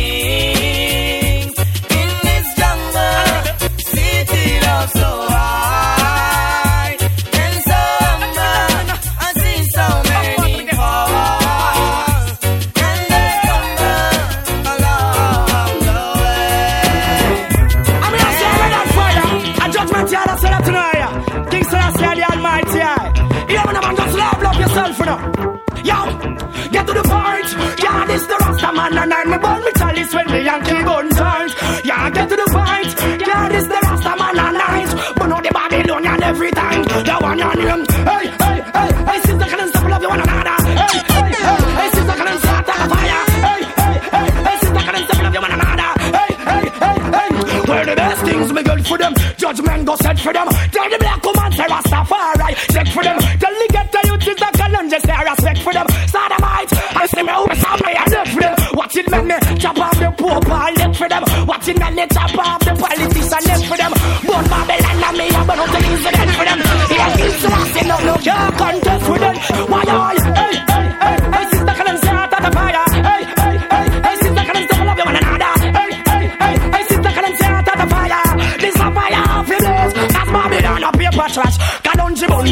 [49.57, 50.49] Judgment go set for them.
[50.71, 52.53] Tell the black woman say Rastafari.
[52.75, 53.19] Check for them.
[53.41, 54.93] Tell the ghetto youth is a challenge.
[54.93, 55.87] Say respect for them.
[56.13, 56.73] Sodomite.
[56.77, 58.55] I see me over some I left for them.
[58.75, 61.25] Watch it man me chop off the poor, I left for them.
[61.47, 63.93] Watch it man me chop off the politician left for them.
[64.29, 66.61] But Babylon and me I'm out the incident for them.
[66.93, 68.85] Yeah, kids to us no no can't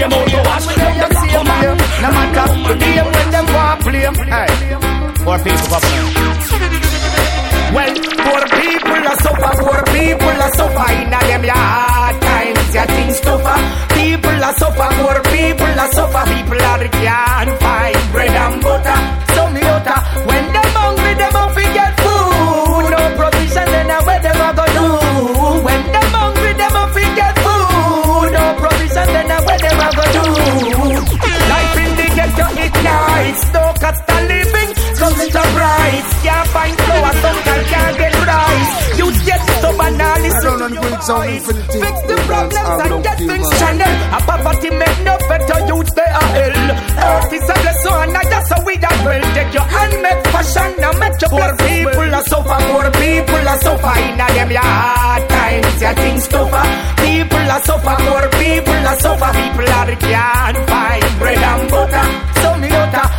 [0.05, 0.66] Them out to wash.
[0.68, 4.05] Them see them here, no matter the game when them want play.
[4.28, 4.52] Hey,
[5.24, 5.78] poor people go
[7.72, 12.84] Well, poor people are suffer, poor people are suffer in a them hard times, ya
[12.84, 13.59] things tougher.
[13.96, 19.13] People are suffer, poor people are suffer, people are can't find bread and butter.
[36.05, 36.22] Rise.
[36.24, 38.98] Can't find flour, some girl can't get rice.
[38.98, 41.80] You get stubborn, now listen Down on the bridge, sound infinity.
[41.80, 43.59] Fix the problems and and get things man.
[43.59, 43.92] channel.
[44.14, 46.59] A poverty make no better youth they are hell.
[47.05, 50.70] Earth is a blessing and that's how we that will take your hand make fashion
[50.84, 52.59] and make your poor people are suffer.
[52.68, 55.82] Poor people are suffer in a them hard times.
[55.82, 56.66] Yeah, things tougher.
[57.05, 57.96] People are suffer.
[58.05, 59.30] Poor people are suffer.
[59.34, 62.07] People are can't find bread and butter.
[62.40, 63.13] So me utter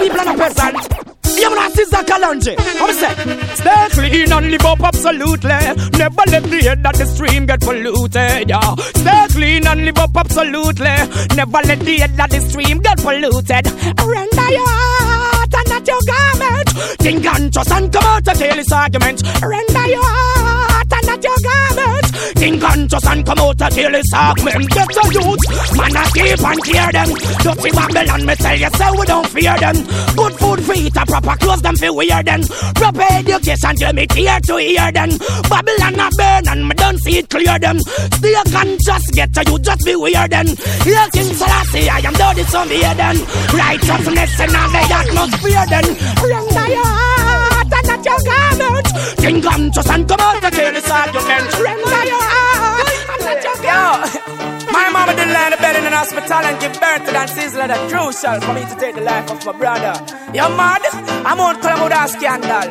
[0.00, 1.10] people and a peasant.
[1.40, 2.54] You Sizzla Kalonji.
[2.80, 3.14] What say?
[3.54, 5.48] Stay clean and live up absolutely.
[5.48, 8.48] Never let the head of the stream get polluted.
[8.48, 8.74] Yeah.
[8.76, 10.96] Stay clean and live up absolutely.
[11.36, 13.66] Never let the head of the stream get polluted.
[14.04, 16.68] Render your heart not your garment.
[16.98, 19.22] Think and trust and come out kill this argument.
[19.40, 22.06] Render your heart and not your garment.
[22.36, 24.70] Think and trust and come out kill this argument.
[24.70, 25.44] Get the youth,
[25.78, 27.10] man, I keep and clear them.
[27.42, 29.76] Dirty Babylon, me tell you, so we don't fear them.
[30.16, 32.42] Good food for eat, a proper clothes them for wear them.
[32.74, 35.10] Proper education, tell me tear to hear them.
[35.48, 37.78] Babylon a burn and me don't see it clear them.
[37.80, 40.46] Stay conscious, get to you, just be weird then.
[40.84, 43.16] Here King Selassie, I am dirty some here then.
[43.54, 45.86] Righteousness all the atmosphere then.
[46.24, 48.86] Render your heart and not your garment.
[49.18, 51.48] King conscious and come out to kill this argument.
[51.60, 54.72] Render your heart and not your garment.
[54.72, 57.28] My mama didn't lie in the bed in an hospital and give birth to that
[57.30, 59.94] Sizzla that crucial for me to take the life of my brother.
[60.32, 60.82] You mad?
[61.26, 62.70] I'm on Clamuda scandal.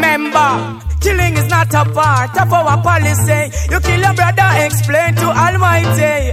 [0.00, 3.52] Member, killing is not a part of our policy.
[3.70, 6.23] You kill your brother, explain to Almighty.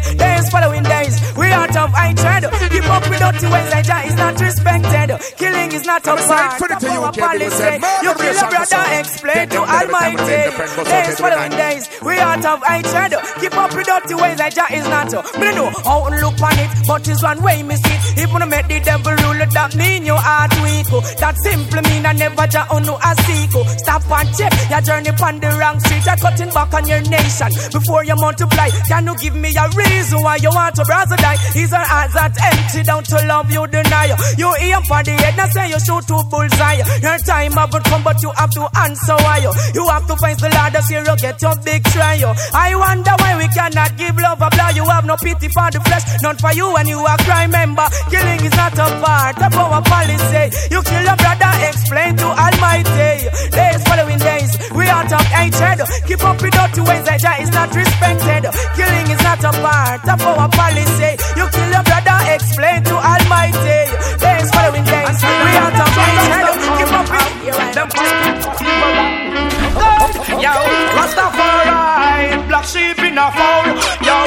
[2.91, 5.09] Up with dirty ways, Elijah is not respected.
[5.37, 7.71] Killing is not a part of our policy.
[8.03, 10.41] You kill your brother, explain to Almighty.
[10.83, 13.11] Days following days, we out of hatred.
[13.39, 15.11] Keep up with dirty ways, Elijah is not.
[15.39, 17.95] Me no know how to look on it, but it's one way me see.
[17.95, 18.27] it.
[18.27, 20.87] If you make the devil rule, that mean your heart weak.
[21.17, 23.51] That simply mean I never ja no a seek.
[23.79, 26.05] Stop and check your journey on the wrong street.
[26.05, 28.69] You're cutting back on your nation before you multiply.
[28.87, 31.37] Can you give me a reason why you want to brother die?
[31.55, 34.15] Is our eyes that empty down to love you deny?
[34.37, 36.81] You aim for the head, now say you shoot to bullseye.
[37.01, 39.39] Your time haven't come, but you have to answer why.
[39.73, 42.33] You have to face the this year, you get your big trial.
[42.53, 44.69] I wonder why we cannot give love a blow.
[44.73, 47.85] You have no pity for the flesh, not for you when you are crime member.
[48.09, 50.45] Killing is not a part of our policy.
[50.71, 53.27] You kill your brother, explain to Almighty.
[53.51, 54.51] Days following days.
[54.71, 55.83] We are top hatred.
[56.07, 57.03] Keep up with dirty ways.
[57.03, 58.47] That is not respected.
[58.79, 61.11] Killing is not a part of our policy.
[61.35, 63.79] You kill your brother, explain to Almighty.
[64.21, 65.17] Days following days.
[65.19, 66.47] We are top hatred.
[66.77, 67.07] Keep up
[67.55, 67.89] with them.
[70.41, 70.53] Yo,
[70.97, 73.77] Rastafari, black sheep in a fold.
[74.01, 74.17] Yo,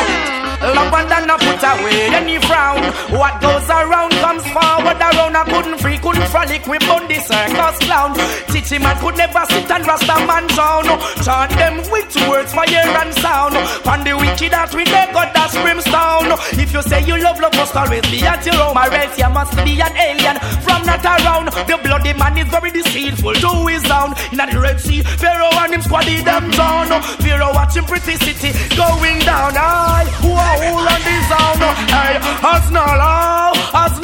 [0.75, 2.83] love and put away any frown.
[3.19, 4.14] What goes around
[4.55, 5.35] forward around.
[5.35, 8.15] I couldn't free, couldn't frolic with Bundy circus clown.
[8.55, 10.87] Teaching man could never sit and Rasta man drown.
[11.27, 13.59] Chant them with words, fire and sound.
[13.83, 16.31] From the wicked that we they got that brimstone.
[16.55, 18.79] If you say you love, love must always be at your home.
[18.79, 21.51] Or else you must be an alien from not around.
[21.51, 24.15] The bloody man is very deceitful to his sound.
[24.31, 26.87] In the Red Sea, Pharaoh and him squaddy them down.
[27.19, 29.53] Pharaoh watching pretty city going down.
[29.59, 31.63] I who are all on the sound?
[31.91, 34.04] Hey, Hasnalo, Hasnalo.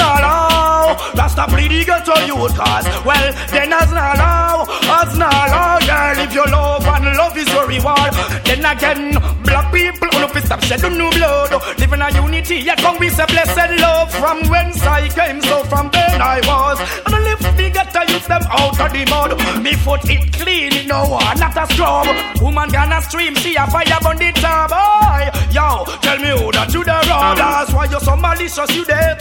[1.41, 2.87] Rasta bleed the ghetto youth cause.
[3.05, 5.81] Well, then Hasnalo, Hasnalo.
[5.87, 8.13] Girl, if you love and love is your reward.
[8.45, 9.13] Then again,
[9.45, 11.53] black people, who no stop shedding new blood.
[11.79, 14.13] Living a unity, yet come we say blessed love.
[14.13, 16.79] From whence I came, so from then I was.
[17.07, 19.63] And I live the ghetto youth them out of the mud.
[19.63, 22.07] Me foot it clean, it no one, not a scrub.
[22.43, 24.71] Woman gonna stream, see a fire on the top.
[24.71, 27.33] Boy, yo, tell me who that you the road.
[27.33, 29.19] Um, that's why you're so malicious, you dead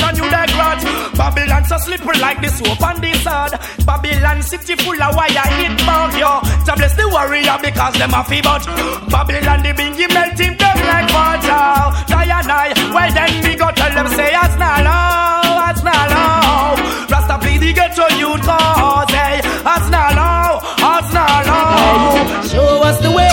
[1.79, 3.53] slippery like the soap and the sword.
[3.85, 6.39] Babylon city full of wire, hit bug, yo.
[6.65, 8.65] To bless the warrior because them a fee but
[9.09, 11.63] Babylon the bingy melting down like water.
[12.07, 16.75] Diana, well then we go tell them say as now, as now.
[17.09, 22.43] Rasta please the ghetto youth cause, hey, as now, as now.
[22.43, 23.29] Show us the way,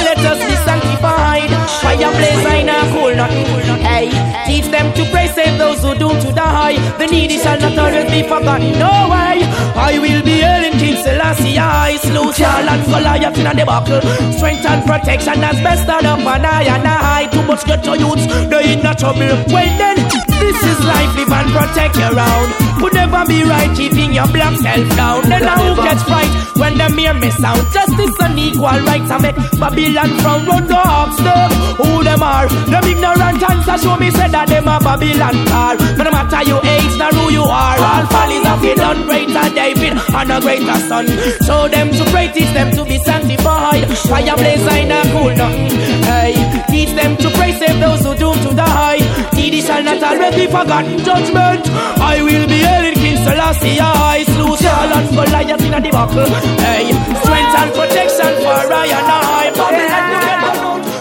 [2.06, 3.46] Fire blaze, I know cool nothing.
[3.82, 4.06] Hey,
[4.46, 6.76] teach them to pray, save those who doomed to die.
[6.98, 8.78] The needy shall not always be forgotten.
[8.78, 9.42] No way.
[9.74, 11.58] I will be hailing King Selassie.
[11.58, 14.00] I slew Saul and Goliath in the buckle.
[14.32, 17.26] Strength and protection as best out of an eye and eye.
[17.32, 19.34] Too much good to youths, they in the trouble.
[19.50, 19.96] Wait then,
[20.38, 22.48] this is life, live and protect your own.
[22.82, 25.22] Would never be right keeping your black self down.
[25.28, 27.62] Then now who gets fright when the mere miss out?
[27.72, 31.50] Justice and equal rights I make Babylon from the ox them.
[31.78, 32.48] Who them are?
[32.48, 35.76] Them ignorant answers show me say that them a Babylon car.
[35.96, 39.46] But no matter your age, nor who you are, all follies of it done greater
[39.54, 41.06] David and a greater son.
[41.46, 43.86] Show them to pray, teach them to be sanctified.
[44.10, 45.70] Fire blaze I not cool nothing.
[46.10, 46.34] Hey,
[46.68, 48.98] teach them to pray, save those who doomed to die.
[49.34, 50.00] Needy shall not
[50.34, 51.62] be forgotten judgment.
[52.00, 52.56] I will be
[52.95, 52.95] King
[53.26, 53.80] Selassie.
[53.80, 56.30] I slew Saul and Goliath in the buckle.
[56.62, 56.86] Hey,
[57.22, 59.50] strength and protection for I and I.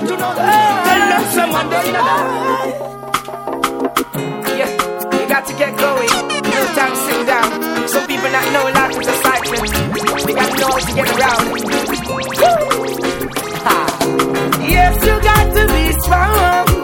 [0.05, 0.33] To know
[0.87, 2.09] Tell them someone they know.
[4.59, 4.71] Yeah,
[5.15, 6.13] you got to get going.
[6.49, 7.49] No time to sit down.
[7.93, 9.61] Some people not know life is a cycle.
[9.61, 11.45] We got to know to get around.
[14.73, 16.74] Yes, you got to be strong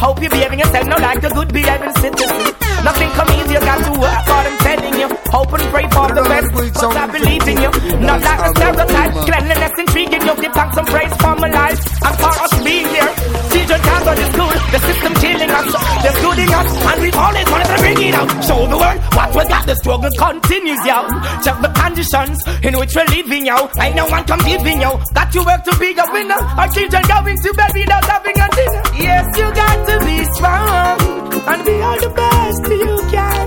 [0.00, 2.54] Hope you're behaving yourself now like a good behaving citizen.
[2.84, 5.08] Nothing come easy, you got to work hard, I'm telling you.
[5.34, 7.70] Hope and pray for the best, but I believe in you.
[8.06, 10.34] Not like a stereotype, cleanliness intriguing you.
[10.40, 12.32] Give thanks and praise for my life and for
[19.68, 21.04] the struggle continues, yo.
[21.44, 23.68] Check the conditions in which we're living, yo.
[23.76, 24.96] Ain't no one come giving, yo.
[25.12, 26.40] Got to work to be a winner.
[26.56, 28.82] Our children going to bed without having a dinner.
[28.96, 30.96] Yes, you got to be strong
[31.52, 33.44] and be all the best you can.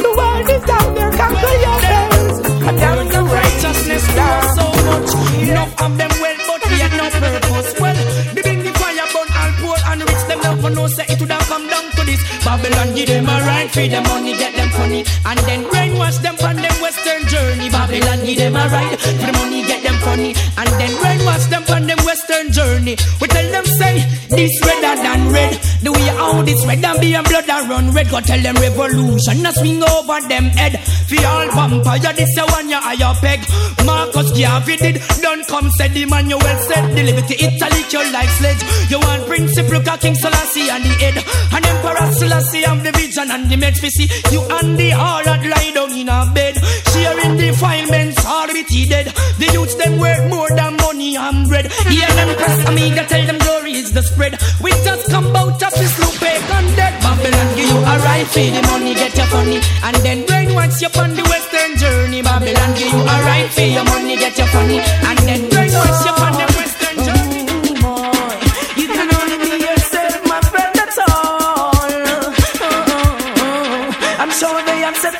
[0.00, 2.36] The world is out there, conquer your fears.
[2.72, 5.10] And down the righteousness down so much.
[5.52, 7.70] Enough of them well, but we had no purpose.
[7.76, 7.98] Well,
[8.32, 11.30] the bring the fire burn all poor and rich them never know say it would
[11.30, 12.22] have come down to this.
[12.44, 16.36] Babylon give them a right, free them money, get them funny, and then brainwash them
[16.44, 17.70] on them western journey.
[17.70, 21.64] Babylon give them a ride, for the money, get them funny, and then brainwash them
[21.72, 22.96] on them western journey.
[23.20, 25.54] We tell them say this redder than red.
[25.82, 28.08] The way how this red and be and blood and run red.
[28.10, 30.78] Go tell them revolution, a swing over them head.
[31.08, 33.40] For all vampire, this a one you higher peg.
[33.84, 36.30] Marcus Garvey did, don't come said the man
[36.68, 36.94] said.
[36.94, 38.62] The liberty Italy your like sledge.
[38.90, 41.16] You want principle, King Selassie and the head.
[41.52, 43.80] And Emperor Selassie have the vision and the meds.
[43.82, 46.58] We see you and the harlot lie down in a bed.
[46.90, 49.06] Sharing defilements, all he dead.
[49.38, 51.70] The youths them worth more than money and bread.
[51.94, 54.34] Hear them press amiga, tell them glory is the spread.
[54.60, 56.94] We just come out of this loop, pagan dead.
[57.02, 60.90] Babylon give you a alright for the money, get your funny, and then brainwash you
[61.00, 62.22] on the western journey.
[62.22, 66.32] Babylon give you alright for your money, get your funny, and then brainwash you on
[66.40, 66.51] the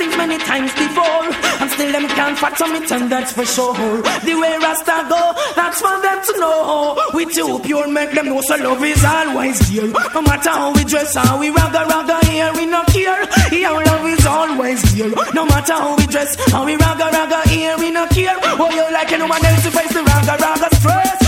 [0.02, 1.24] things many times before.
[1.60, 4.02] And still them can't fathom it, and that's for sure.
[4.26, 5.22] The way Rasta go,
[5.54, 6.98] that's for them to know.
[7.14, 9.88] We too pure, make them know so love is always dear.
[10.14, 13.22] No matter how we dress, how we ragga ragga here, we no care.
[13.52, 15.10] Yeah, love is always dear.
[15.34, 18.36] No matter how we dress, how we ragga ragga here, we no care.
[18.42, 21.21] Oh, you like anyone else to face the ragga ragga stress?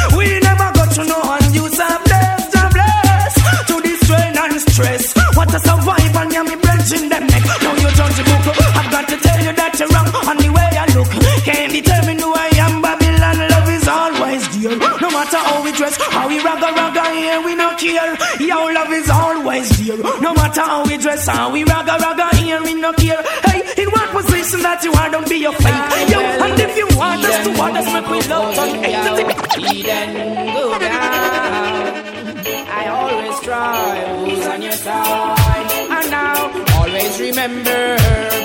[4.44, 5.14] And stress.
[5.36, 7.44] What a survival, yeah, me branching them neck.
[7.62, 8.46] Now you judge the book.
[8.76, 11.08] I've got to tell you that you're wrong on the way I look.
[11.44, 13.36] Can't determine who I am, Babylon.
[13.48, 14.76] Love is always dear.
[14.76, 18.12] No matter how we dress, how we ragga ragga here, we no care.
[18.40, 19.96] Your love is always dear.
[20.20, 23.22] No matter how we dress, how we ragga ragga here, we no care.
[23.48, 25.82] Hey, in what position that you are, don't be afraid.
[26.12, 29.74] Yo, and if you want us to want us, make we love and hate.
[29.74, 31.03] Eden, go down.
[33.54, 35.43] Who's on your side.
[37.24, 37.96] And remember,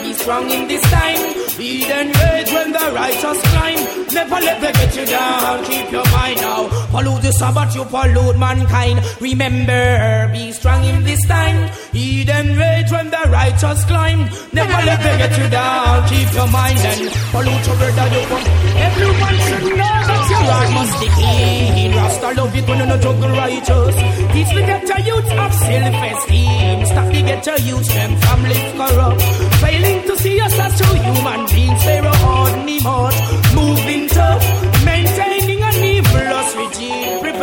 [0.04, 1.36] be strong in this time.
[1.60, 3.82] Eden rage when the righteous climb.
[4.14, 5.66] Never let them get you down.
[5.66, 6.70] Keep your mind now.
[6.88, 9.04] Pollute the Sabbath, you pollute mankind.
[9.20, 11.70] Remember, be strong in this time.
[11.94, 14.30] Eden rage when the righteous climb.
[14.54, 16.08] Never let them get you down.
[16.08, 18.08] Keep your mind and pollute your brother.
[18.16, 18.46] You come.
[18.80, 21.92] Everyone should know that your heart must be clean.
[21.96, 23.96] Rasta love it when you're not juggle righteous.
[24.32, 26.86] Teach the ghetto youth of self-esteem.
[26.86, 27.92] Stop the ghetto youth
[28.24, 29.22] from live corrupt.
[29.62, 31.84] Failing to see us as true human beings.
[31.84, 33.16] Pharaoh ordinary mode.
[33.56, 34.44] Moving tough.
[34.86, 35.29] Maintaining an evilous regime.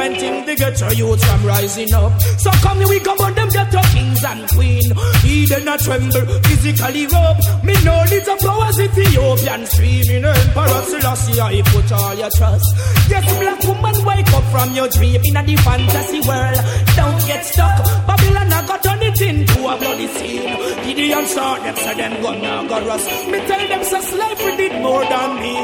[0.07, 2.15] Preventing the ghetto youth from rising up.
[2.39, 4.87] So come here we come on them ghetto kings and queen.
[5.27, 6.27] Eden a tremble.
[6.47, 7.37] Physically rub.
[7.65, 10.25] Me know little flowers Ethiopian streaming.
[10.25, 12.71] Emperor Selassie I put all your trust.
[13.11, 15.21] Yes black woman wake up from your dream.
[15.25, 16.59] In a the fantasy world.
[16.95, 18.07] Don't get stuck.
[18.07, 20.87] Babylon I got turn it into a bloody scene.
[20.87, 23.11] Gideon start them so them gonna go rust.
[23.27, 25.57] Me tell them so slavery did more than me.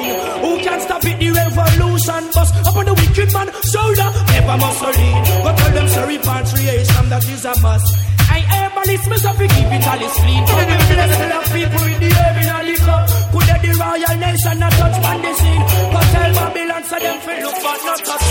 [0.42, 1.18] Who can stop it?
[1.22, 4.31] The revolution bust up on the wicked man shoulder.
[4.32, 5.10] Never Mussolini.
[5.44, 7.88] Go tell them sorry repatriation that is a must.
[8.32, 10.42] I herbalist myself to keep it all is clean.
[10.48, 13.00] Come and bless love people with the herb in a liquor.
[13.32, 15.64] Could let the royal nation not touch on the scene.
[15.92, 18.26] But tell Babylon so them feel look but not touch.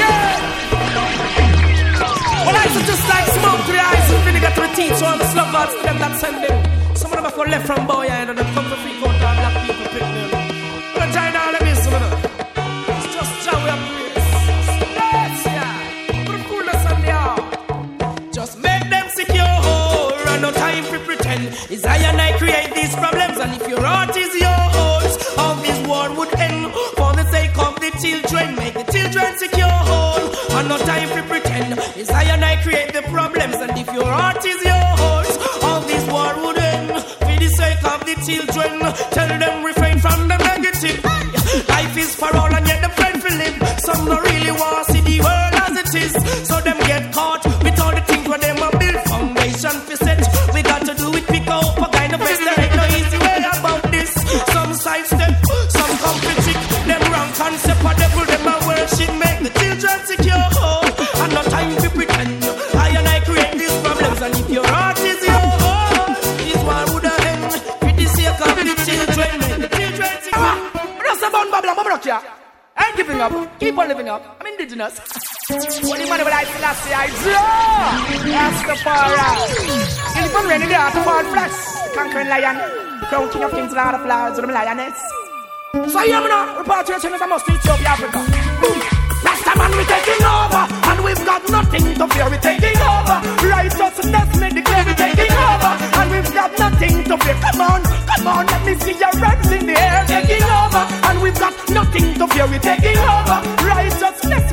[0.00, 0.76] Yeah!
[2.46, 4.96] Well, I just like smoke to the eyes and vinegar to the teeth.
[4.96, 6.56] So the sluggers to them that send them.
[6.96, 9.15] Some of them are for left from boy and them come to free court
[21.70, 23.38] It's I and I create these problems.
[23.38, 26.72] And if your heart is yours, all this war would end.
[26.98, 29.80] For the sake of the children, make the children secure.
[30.56, 31.78] And no time for pretend.
[31.96, 33.56] It's I and I create the problems.
[33.56, 35.32] And if your heart is yours,
[35.62, 36.90] all this war would end.
[37.24, 38.72] For the sake of the children,
[39.16, 41.35] tell them refrain from the negative.
[74.76, 76.44] What money will I
[76.92, 77.06] I
[80.60, 81.56] the there to fall flesh.
[81.94, 82.56] Conquering lion.
[83.08, 84.98] Crown king of kings, of the lioness.
[85.72, 86.00] So
[87.86, 88.20] Africa.
[89.24, 92.28] Rasta man, we taking over, and we've got nothing to fear.
[92.30, 93.16] We taking over.
[93.48, 94.84] Righteousness, make the clear.
[94.84, 97.36] We taking over, and we've got nothing to fear.
[97.40, 100.04] Come on, come on, let me see your hands in the air.
[100.06, 102.46] Taking over, and we've got nothing to fear.
[102.46, 103.38] We taking over.
[103.66, 104.45] Righteousness,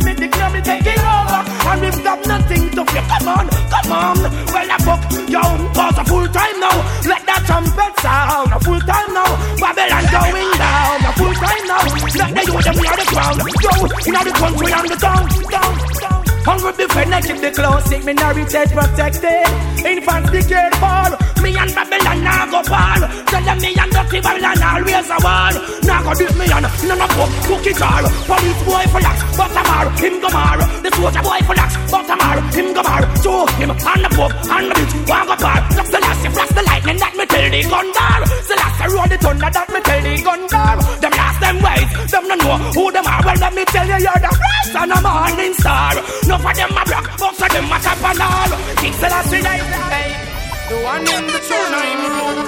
[1.65, 3.05] and we've got nothing to fear.
[3.07, 4.17] Come on, come on.
[4.53, 5.43] Well, I book yo,
[5.73, 6.77] cause a full time now.
[7.07, 8.51] Let that trumpet sound.
[8.53, 9.31] A full time now.
[9.59, 10.97] Babylon going down.
[11.03, 11.83] A full time now.
[12.19, 13.37] Let the youth them near the ground.
[13.63, 13.73] Yo,
[14.07, 16.23] in the country and the town, down, down.
[16.43, 19.47] Hungry defend, I keep the close, sick minority protected.
[19.85, 21.32] Infants decade fall.
[21.43, 23.03] Me and Babylon now go fall.
[23.27, 25.51] Tell them me and dirty Babylon always a war.
[25.83, 28.05] Now go dip me and none of them cook it all.
[28.31, 30.57] Police boy for lax, but mar, him go mar.
[30.79, 33.03] The soldier boy for lax, but mar, him go mar.
[33.27, 34.93] to him and the Pope and the bitch.
[35.03, 35.59] Walk up bar.
[35.91, 38.19] The last flash the lightning that me tell the gun bar.
[38.23, 40.75] The last roll the thunder that me tell the gun bar.
[41.03, 41.89] Them last them ways.
[42.07, 43.21] Them no know who them are.
[43.25, 45.95] Well, let me tell you, you're the rise and a morning star.
[46.23, 48.51] No for them a block, but for them a top and all.
[48.79, 50.22] King Selassie,
[50.69, 52.39] the one in the throne, I'm rude.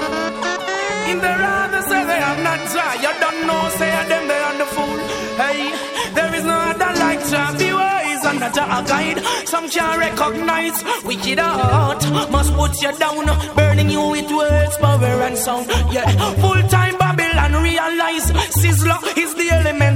[1.12, 3.00] In the rather say they have not tried.
[3.04, 5.00] You don't know, say them they are the fool.
[5.42, 5.60] Hey,
[6.16, 7.54] there is no other like Jah.
[7.60, 8.50] Be wise and a
[8.90, 9.20] guide.
[9.46, 12.02] Some can't recognize wicked heart.
[12.32, 15.68] Must put you down, burning you with words, power and sound.
[15.92, 16.10] Yeah,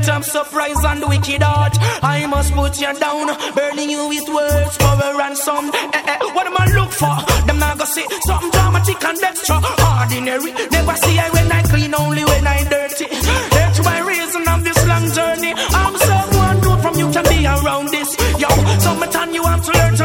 [0.10, 1.78] element of surprise and wicked heart.
[2.04, 5.74] I must put you down, burning you with words, for and sound.
[5.74, 7.16] Eh, eh, what am I look for?
[7.46, 10.52] Them not gonna something dramatic and extra ordinary.
[10.72, 13.08] Never see I when I clean, only when I dirty.
[13.56, 15.54] That's my reason of this long journey.
[15.56, 18.10] I'm someone good from you can be around this.
[18.42, 18.50] Yo,
[18.80, 19.96] summertime you have to learn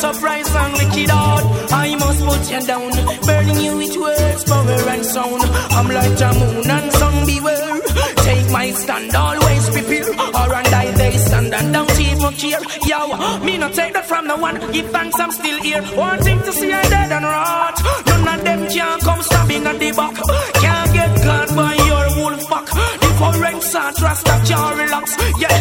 [0.00, 1.44] surprise and wicked heart.
[1.72, 2.90] I must put you down,
[3.26, 5.42] burning you with words, power and sound.
[5.76, 7.80] I'm like the moon and sun, beware.
[8.24, 10.08] Take my stand, always prepare.
[10.40, 12.62] Or and I they stand and don't even care.
[12.88, 13.00] Yo,
[13.44, 14.56] me not take that from the one.
[14.72, 15.82] Give thanks, I'm still here.
[15.96, 17.76] Wanting to see I dead and rot.
[18.06, 20.16] None of them can come stabbing at the back.
[20.64, 22.66] Can't get caught by your wolf pack.
[23.02, 25.06] The foreign sand rasta can't relax.
[25.42, 25.56] Yeah,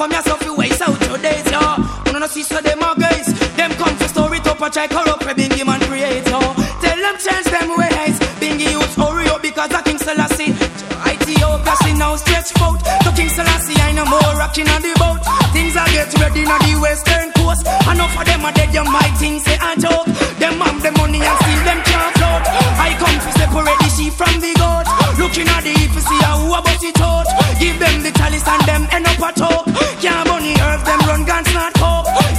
[0.00, 1.60] up come yourself you waste out your days yo.
[2.06, 3.28] You know see so them are guys.
[3.56, 6.40] Them come to story to watch I corrupt for Bingy man create yo.
[6.80, 8.16] Tell them change them ways.
[8.40, 10.56] Bingy you to hurry up because I King Selassie.
[11.04, 12.80] Ethiopia see now stretch out.
[13.04, 15.20] To King Selassie I no more rocking on the boat.
[15.52, 17.66] Things are get ready on the western coast.
[17.92, 20.08] Enough of them are dead you might think say a joke.
[20.40, 22.44] Them have the money and still them can't float.
[22.80, 24.88] I come to separate the sheep from the goat.
[25.20, 26.19] Looking at the if you see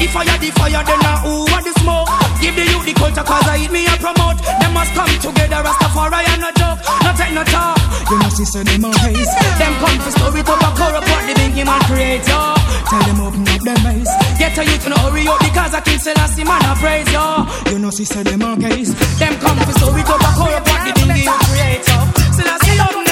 [0.02, 2.10] If I the fire then now who want the smoke.
[2.42, 4.42] Give the youth the culture cause I eat me and promote.
[4.42, 6.82] Them must come together Rastafari and no joke.
[7.06, 7.78] No take no talk.
[8.10, 9.30] You know sister them on face.
[9.62, 10.74] Them come for story to up
[11.06, 12.42] what the big man create yo.
[12.90, 14.10] Tell them open up them eyes.
[14.42, 17.26] Get a youth to hurry up because I King Selassie man I praise yo.
[17.70, 18.98] You know sister them on case.
[19.22, 21.98] Them come for story to up what the big man create yo.
[22.34, 23.11] Selassie love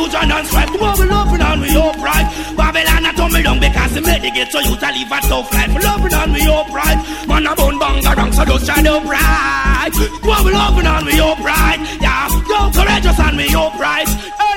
[0.00, 0.72] confusion and strife.
[0.72, 2.26] The more we loving and we upright.
[2.56, 5.52] Babylon a tumble down because he made the gate so you to live a tough
[5.52, 5.84] life.
[5.84, 6.98] Loving and we upright.
[7.28, 9.92] Man a bone banga down so don't shine upright.
[9.92, 11.80] The more we loving and we upright.
[12.00, 14.08] Yeah, don't courageous and we upright.
[14.08, 14.49] Hey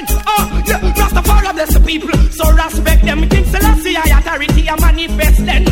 [1.66, 3.30] bless people, so respect them.
[3.30, 5.66] King Selassie, I authority, I manifest them.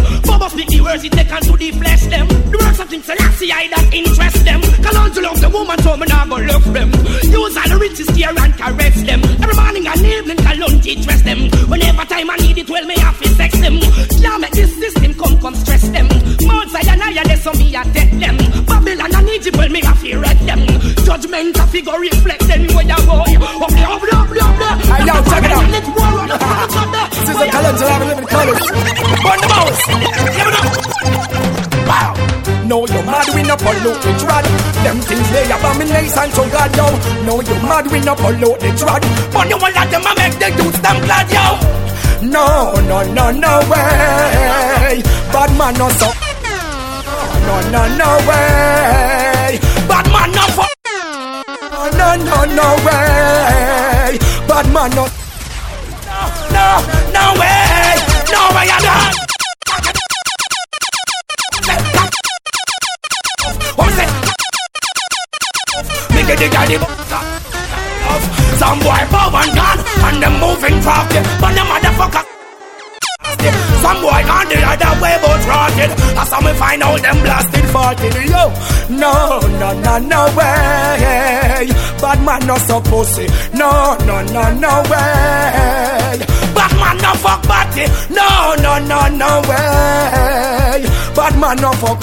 [0.51, 2.27] Speak the words, he take on to the flesh them.
[2.27, 4.61] The words of King Selassie, I that interest them.
[5.21, 6.91] Love the woman, so me not go love them.
[7.23, 9.21] Use all the riches here and caress them.
[9.39, 10.41] Every morning and evening,
[10.81, 11.49] to dress them.
[11.69, 13.79] Whenever time I need it, well, me have to sex them.
[13.79, 16.07] Can't make this system come, come stress them.
[16.47, 18.37] Mount Zion, I they so me a dead them.
[18.65, 20.61] Babylon and Egypt, well, me have to red them.
[21.05, 23.21] Judgment, a figure reflect them where you go.
[23.21, 24.40] Up up up up
[24.91, 25.67] Hey, yo, check it out.
[25.71, 28.61] Let's war on the front of the- This is a calendar I live in colors.
[29.23, 29.81] Burn the mouse.
[30.35, 30.67] Give it up.
[31.89, 32.13] Wow.
[32.71, 34.45] No, you mad we no pollute the trad.
[34.83, 36.87] Them things they abomination to God, yo.
[37.27, 39.01] No, you're mad we no pollute the trad.
[39.33, 41.45] But you want let them a make the dudes them glad, yo.
[42.35, 45.01] No, no, no, no way.
[45.33, 46.09] Bad man no so.
[47.47, 49.59] No, no, no way.
[49.89, 50.71] Bad man no fuck.
[51.99, 53.90] No, no, no way.
[54.61, 55.05] Bad man no.
[56.53, 56.67] No,
[57.17, 57.97] no way.
[58.29, 58.67] No way.
[63.75, 64.07] What say?
[66.13, 66.77] Make it the daddy
[68.59, 72.40] Some boy bow and gun And them moving crafty But the motherfucker
[73.81, 77.65] some boy gone the other way but rotted That's how me find out them blasted
[77.73, 78.43] farted Yo,
[78.95, 81.69] no, no, no, no way.
[82.01, 83.27] Bad man no so pussy.
[83.53, 86.17] No, no, no, no way.
[86.55, 90.81] Bad man no fuck body No, no, no, no way.
[91.15, 91.99] Bad man no fuck.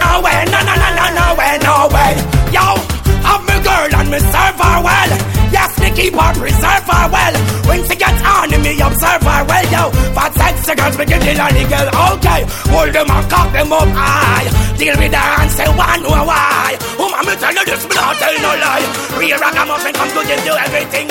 [0.00, 2.12] No way, no, no, no, no, no way, no way.
[2.52, 2.66] Yo,
[3.26, 5.35] have me girl and me serve her well.
[5.52, 7.34] Yes, me keep her preserve her well.
[7.68, 9.82] When she gets on me, observe her well, yo.
[10.16, 12.40] For ten seconds, me give the lolly girl, okay.
[12.72, 14.46] Hold them and cock them up high.
[14.76, 16.76] Deal with her and say, one, know why.
[16.98, 18.86] Oh, me tell you this, me not tell no lie.
[19.18, 21.08] Real ragamuffin come to give you everything.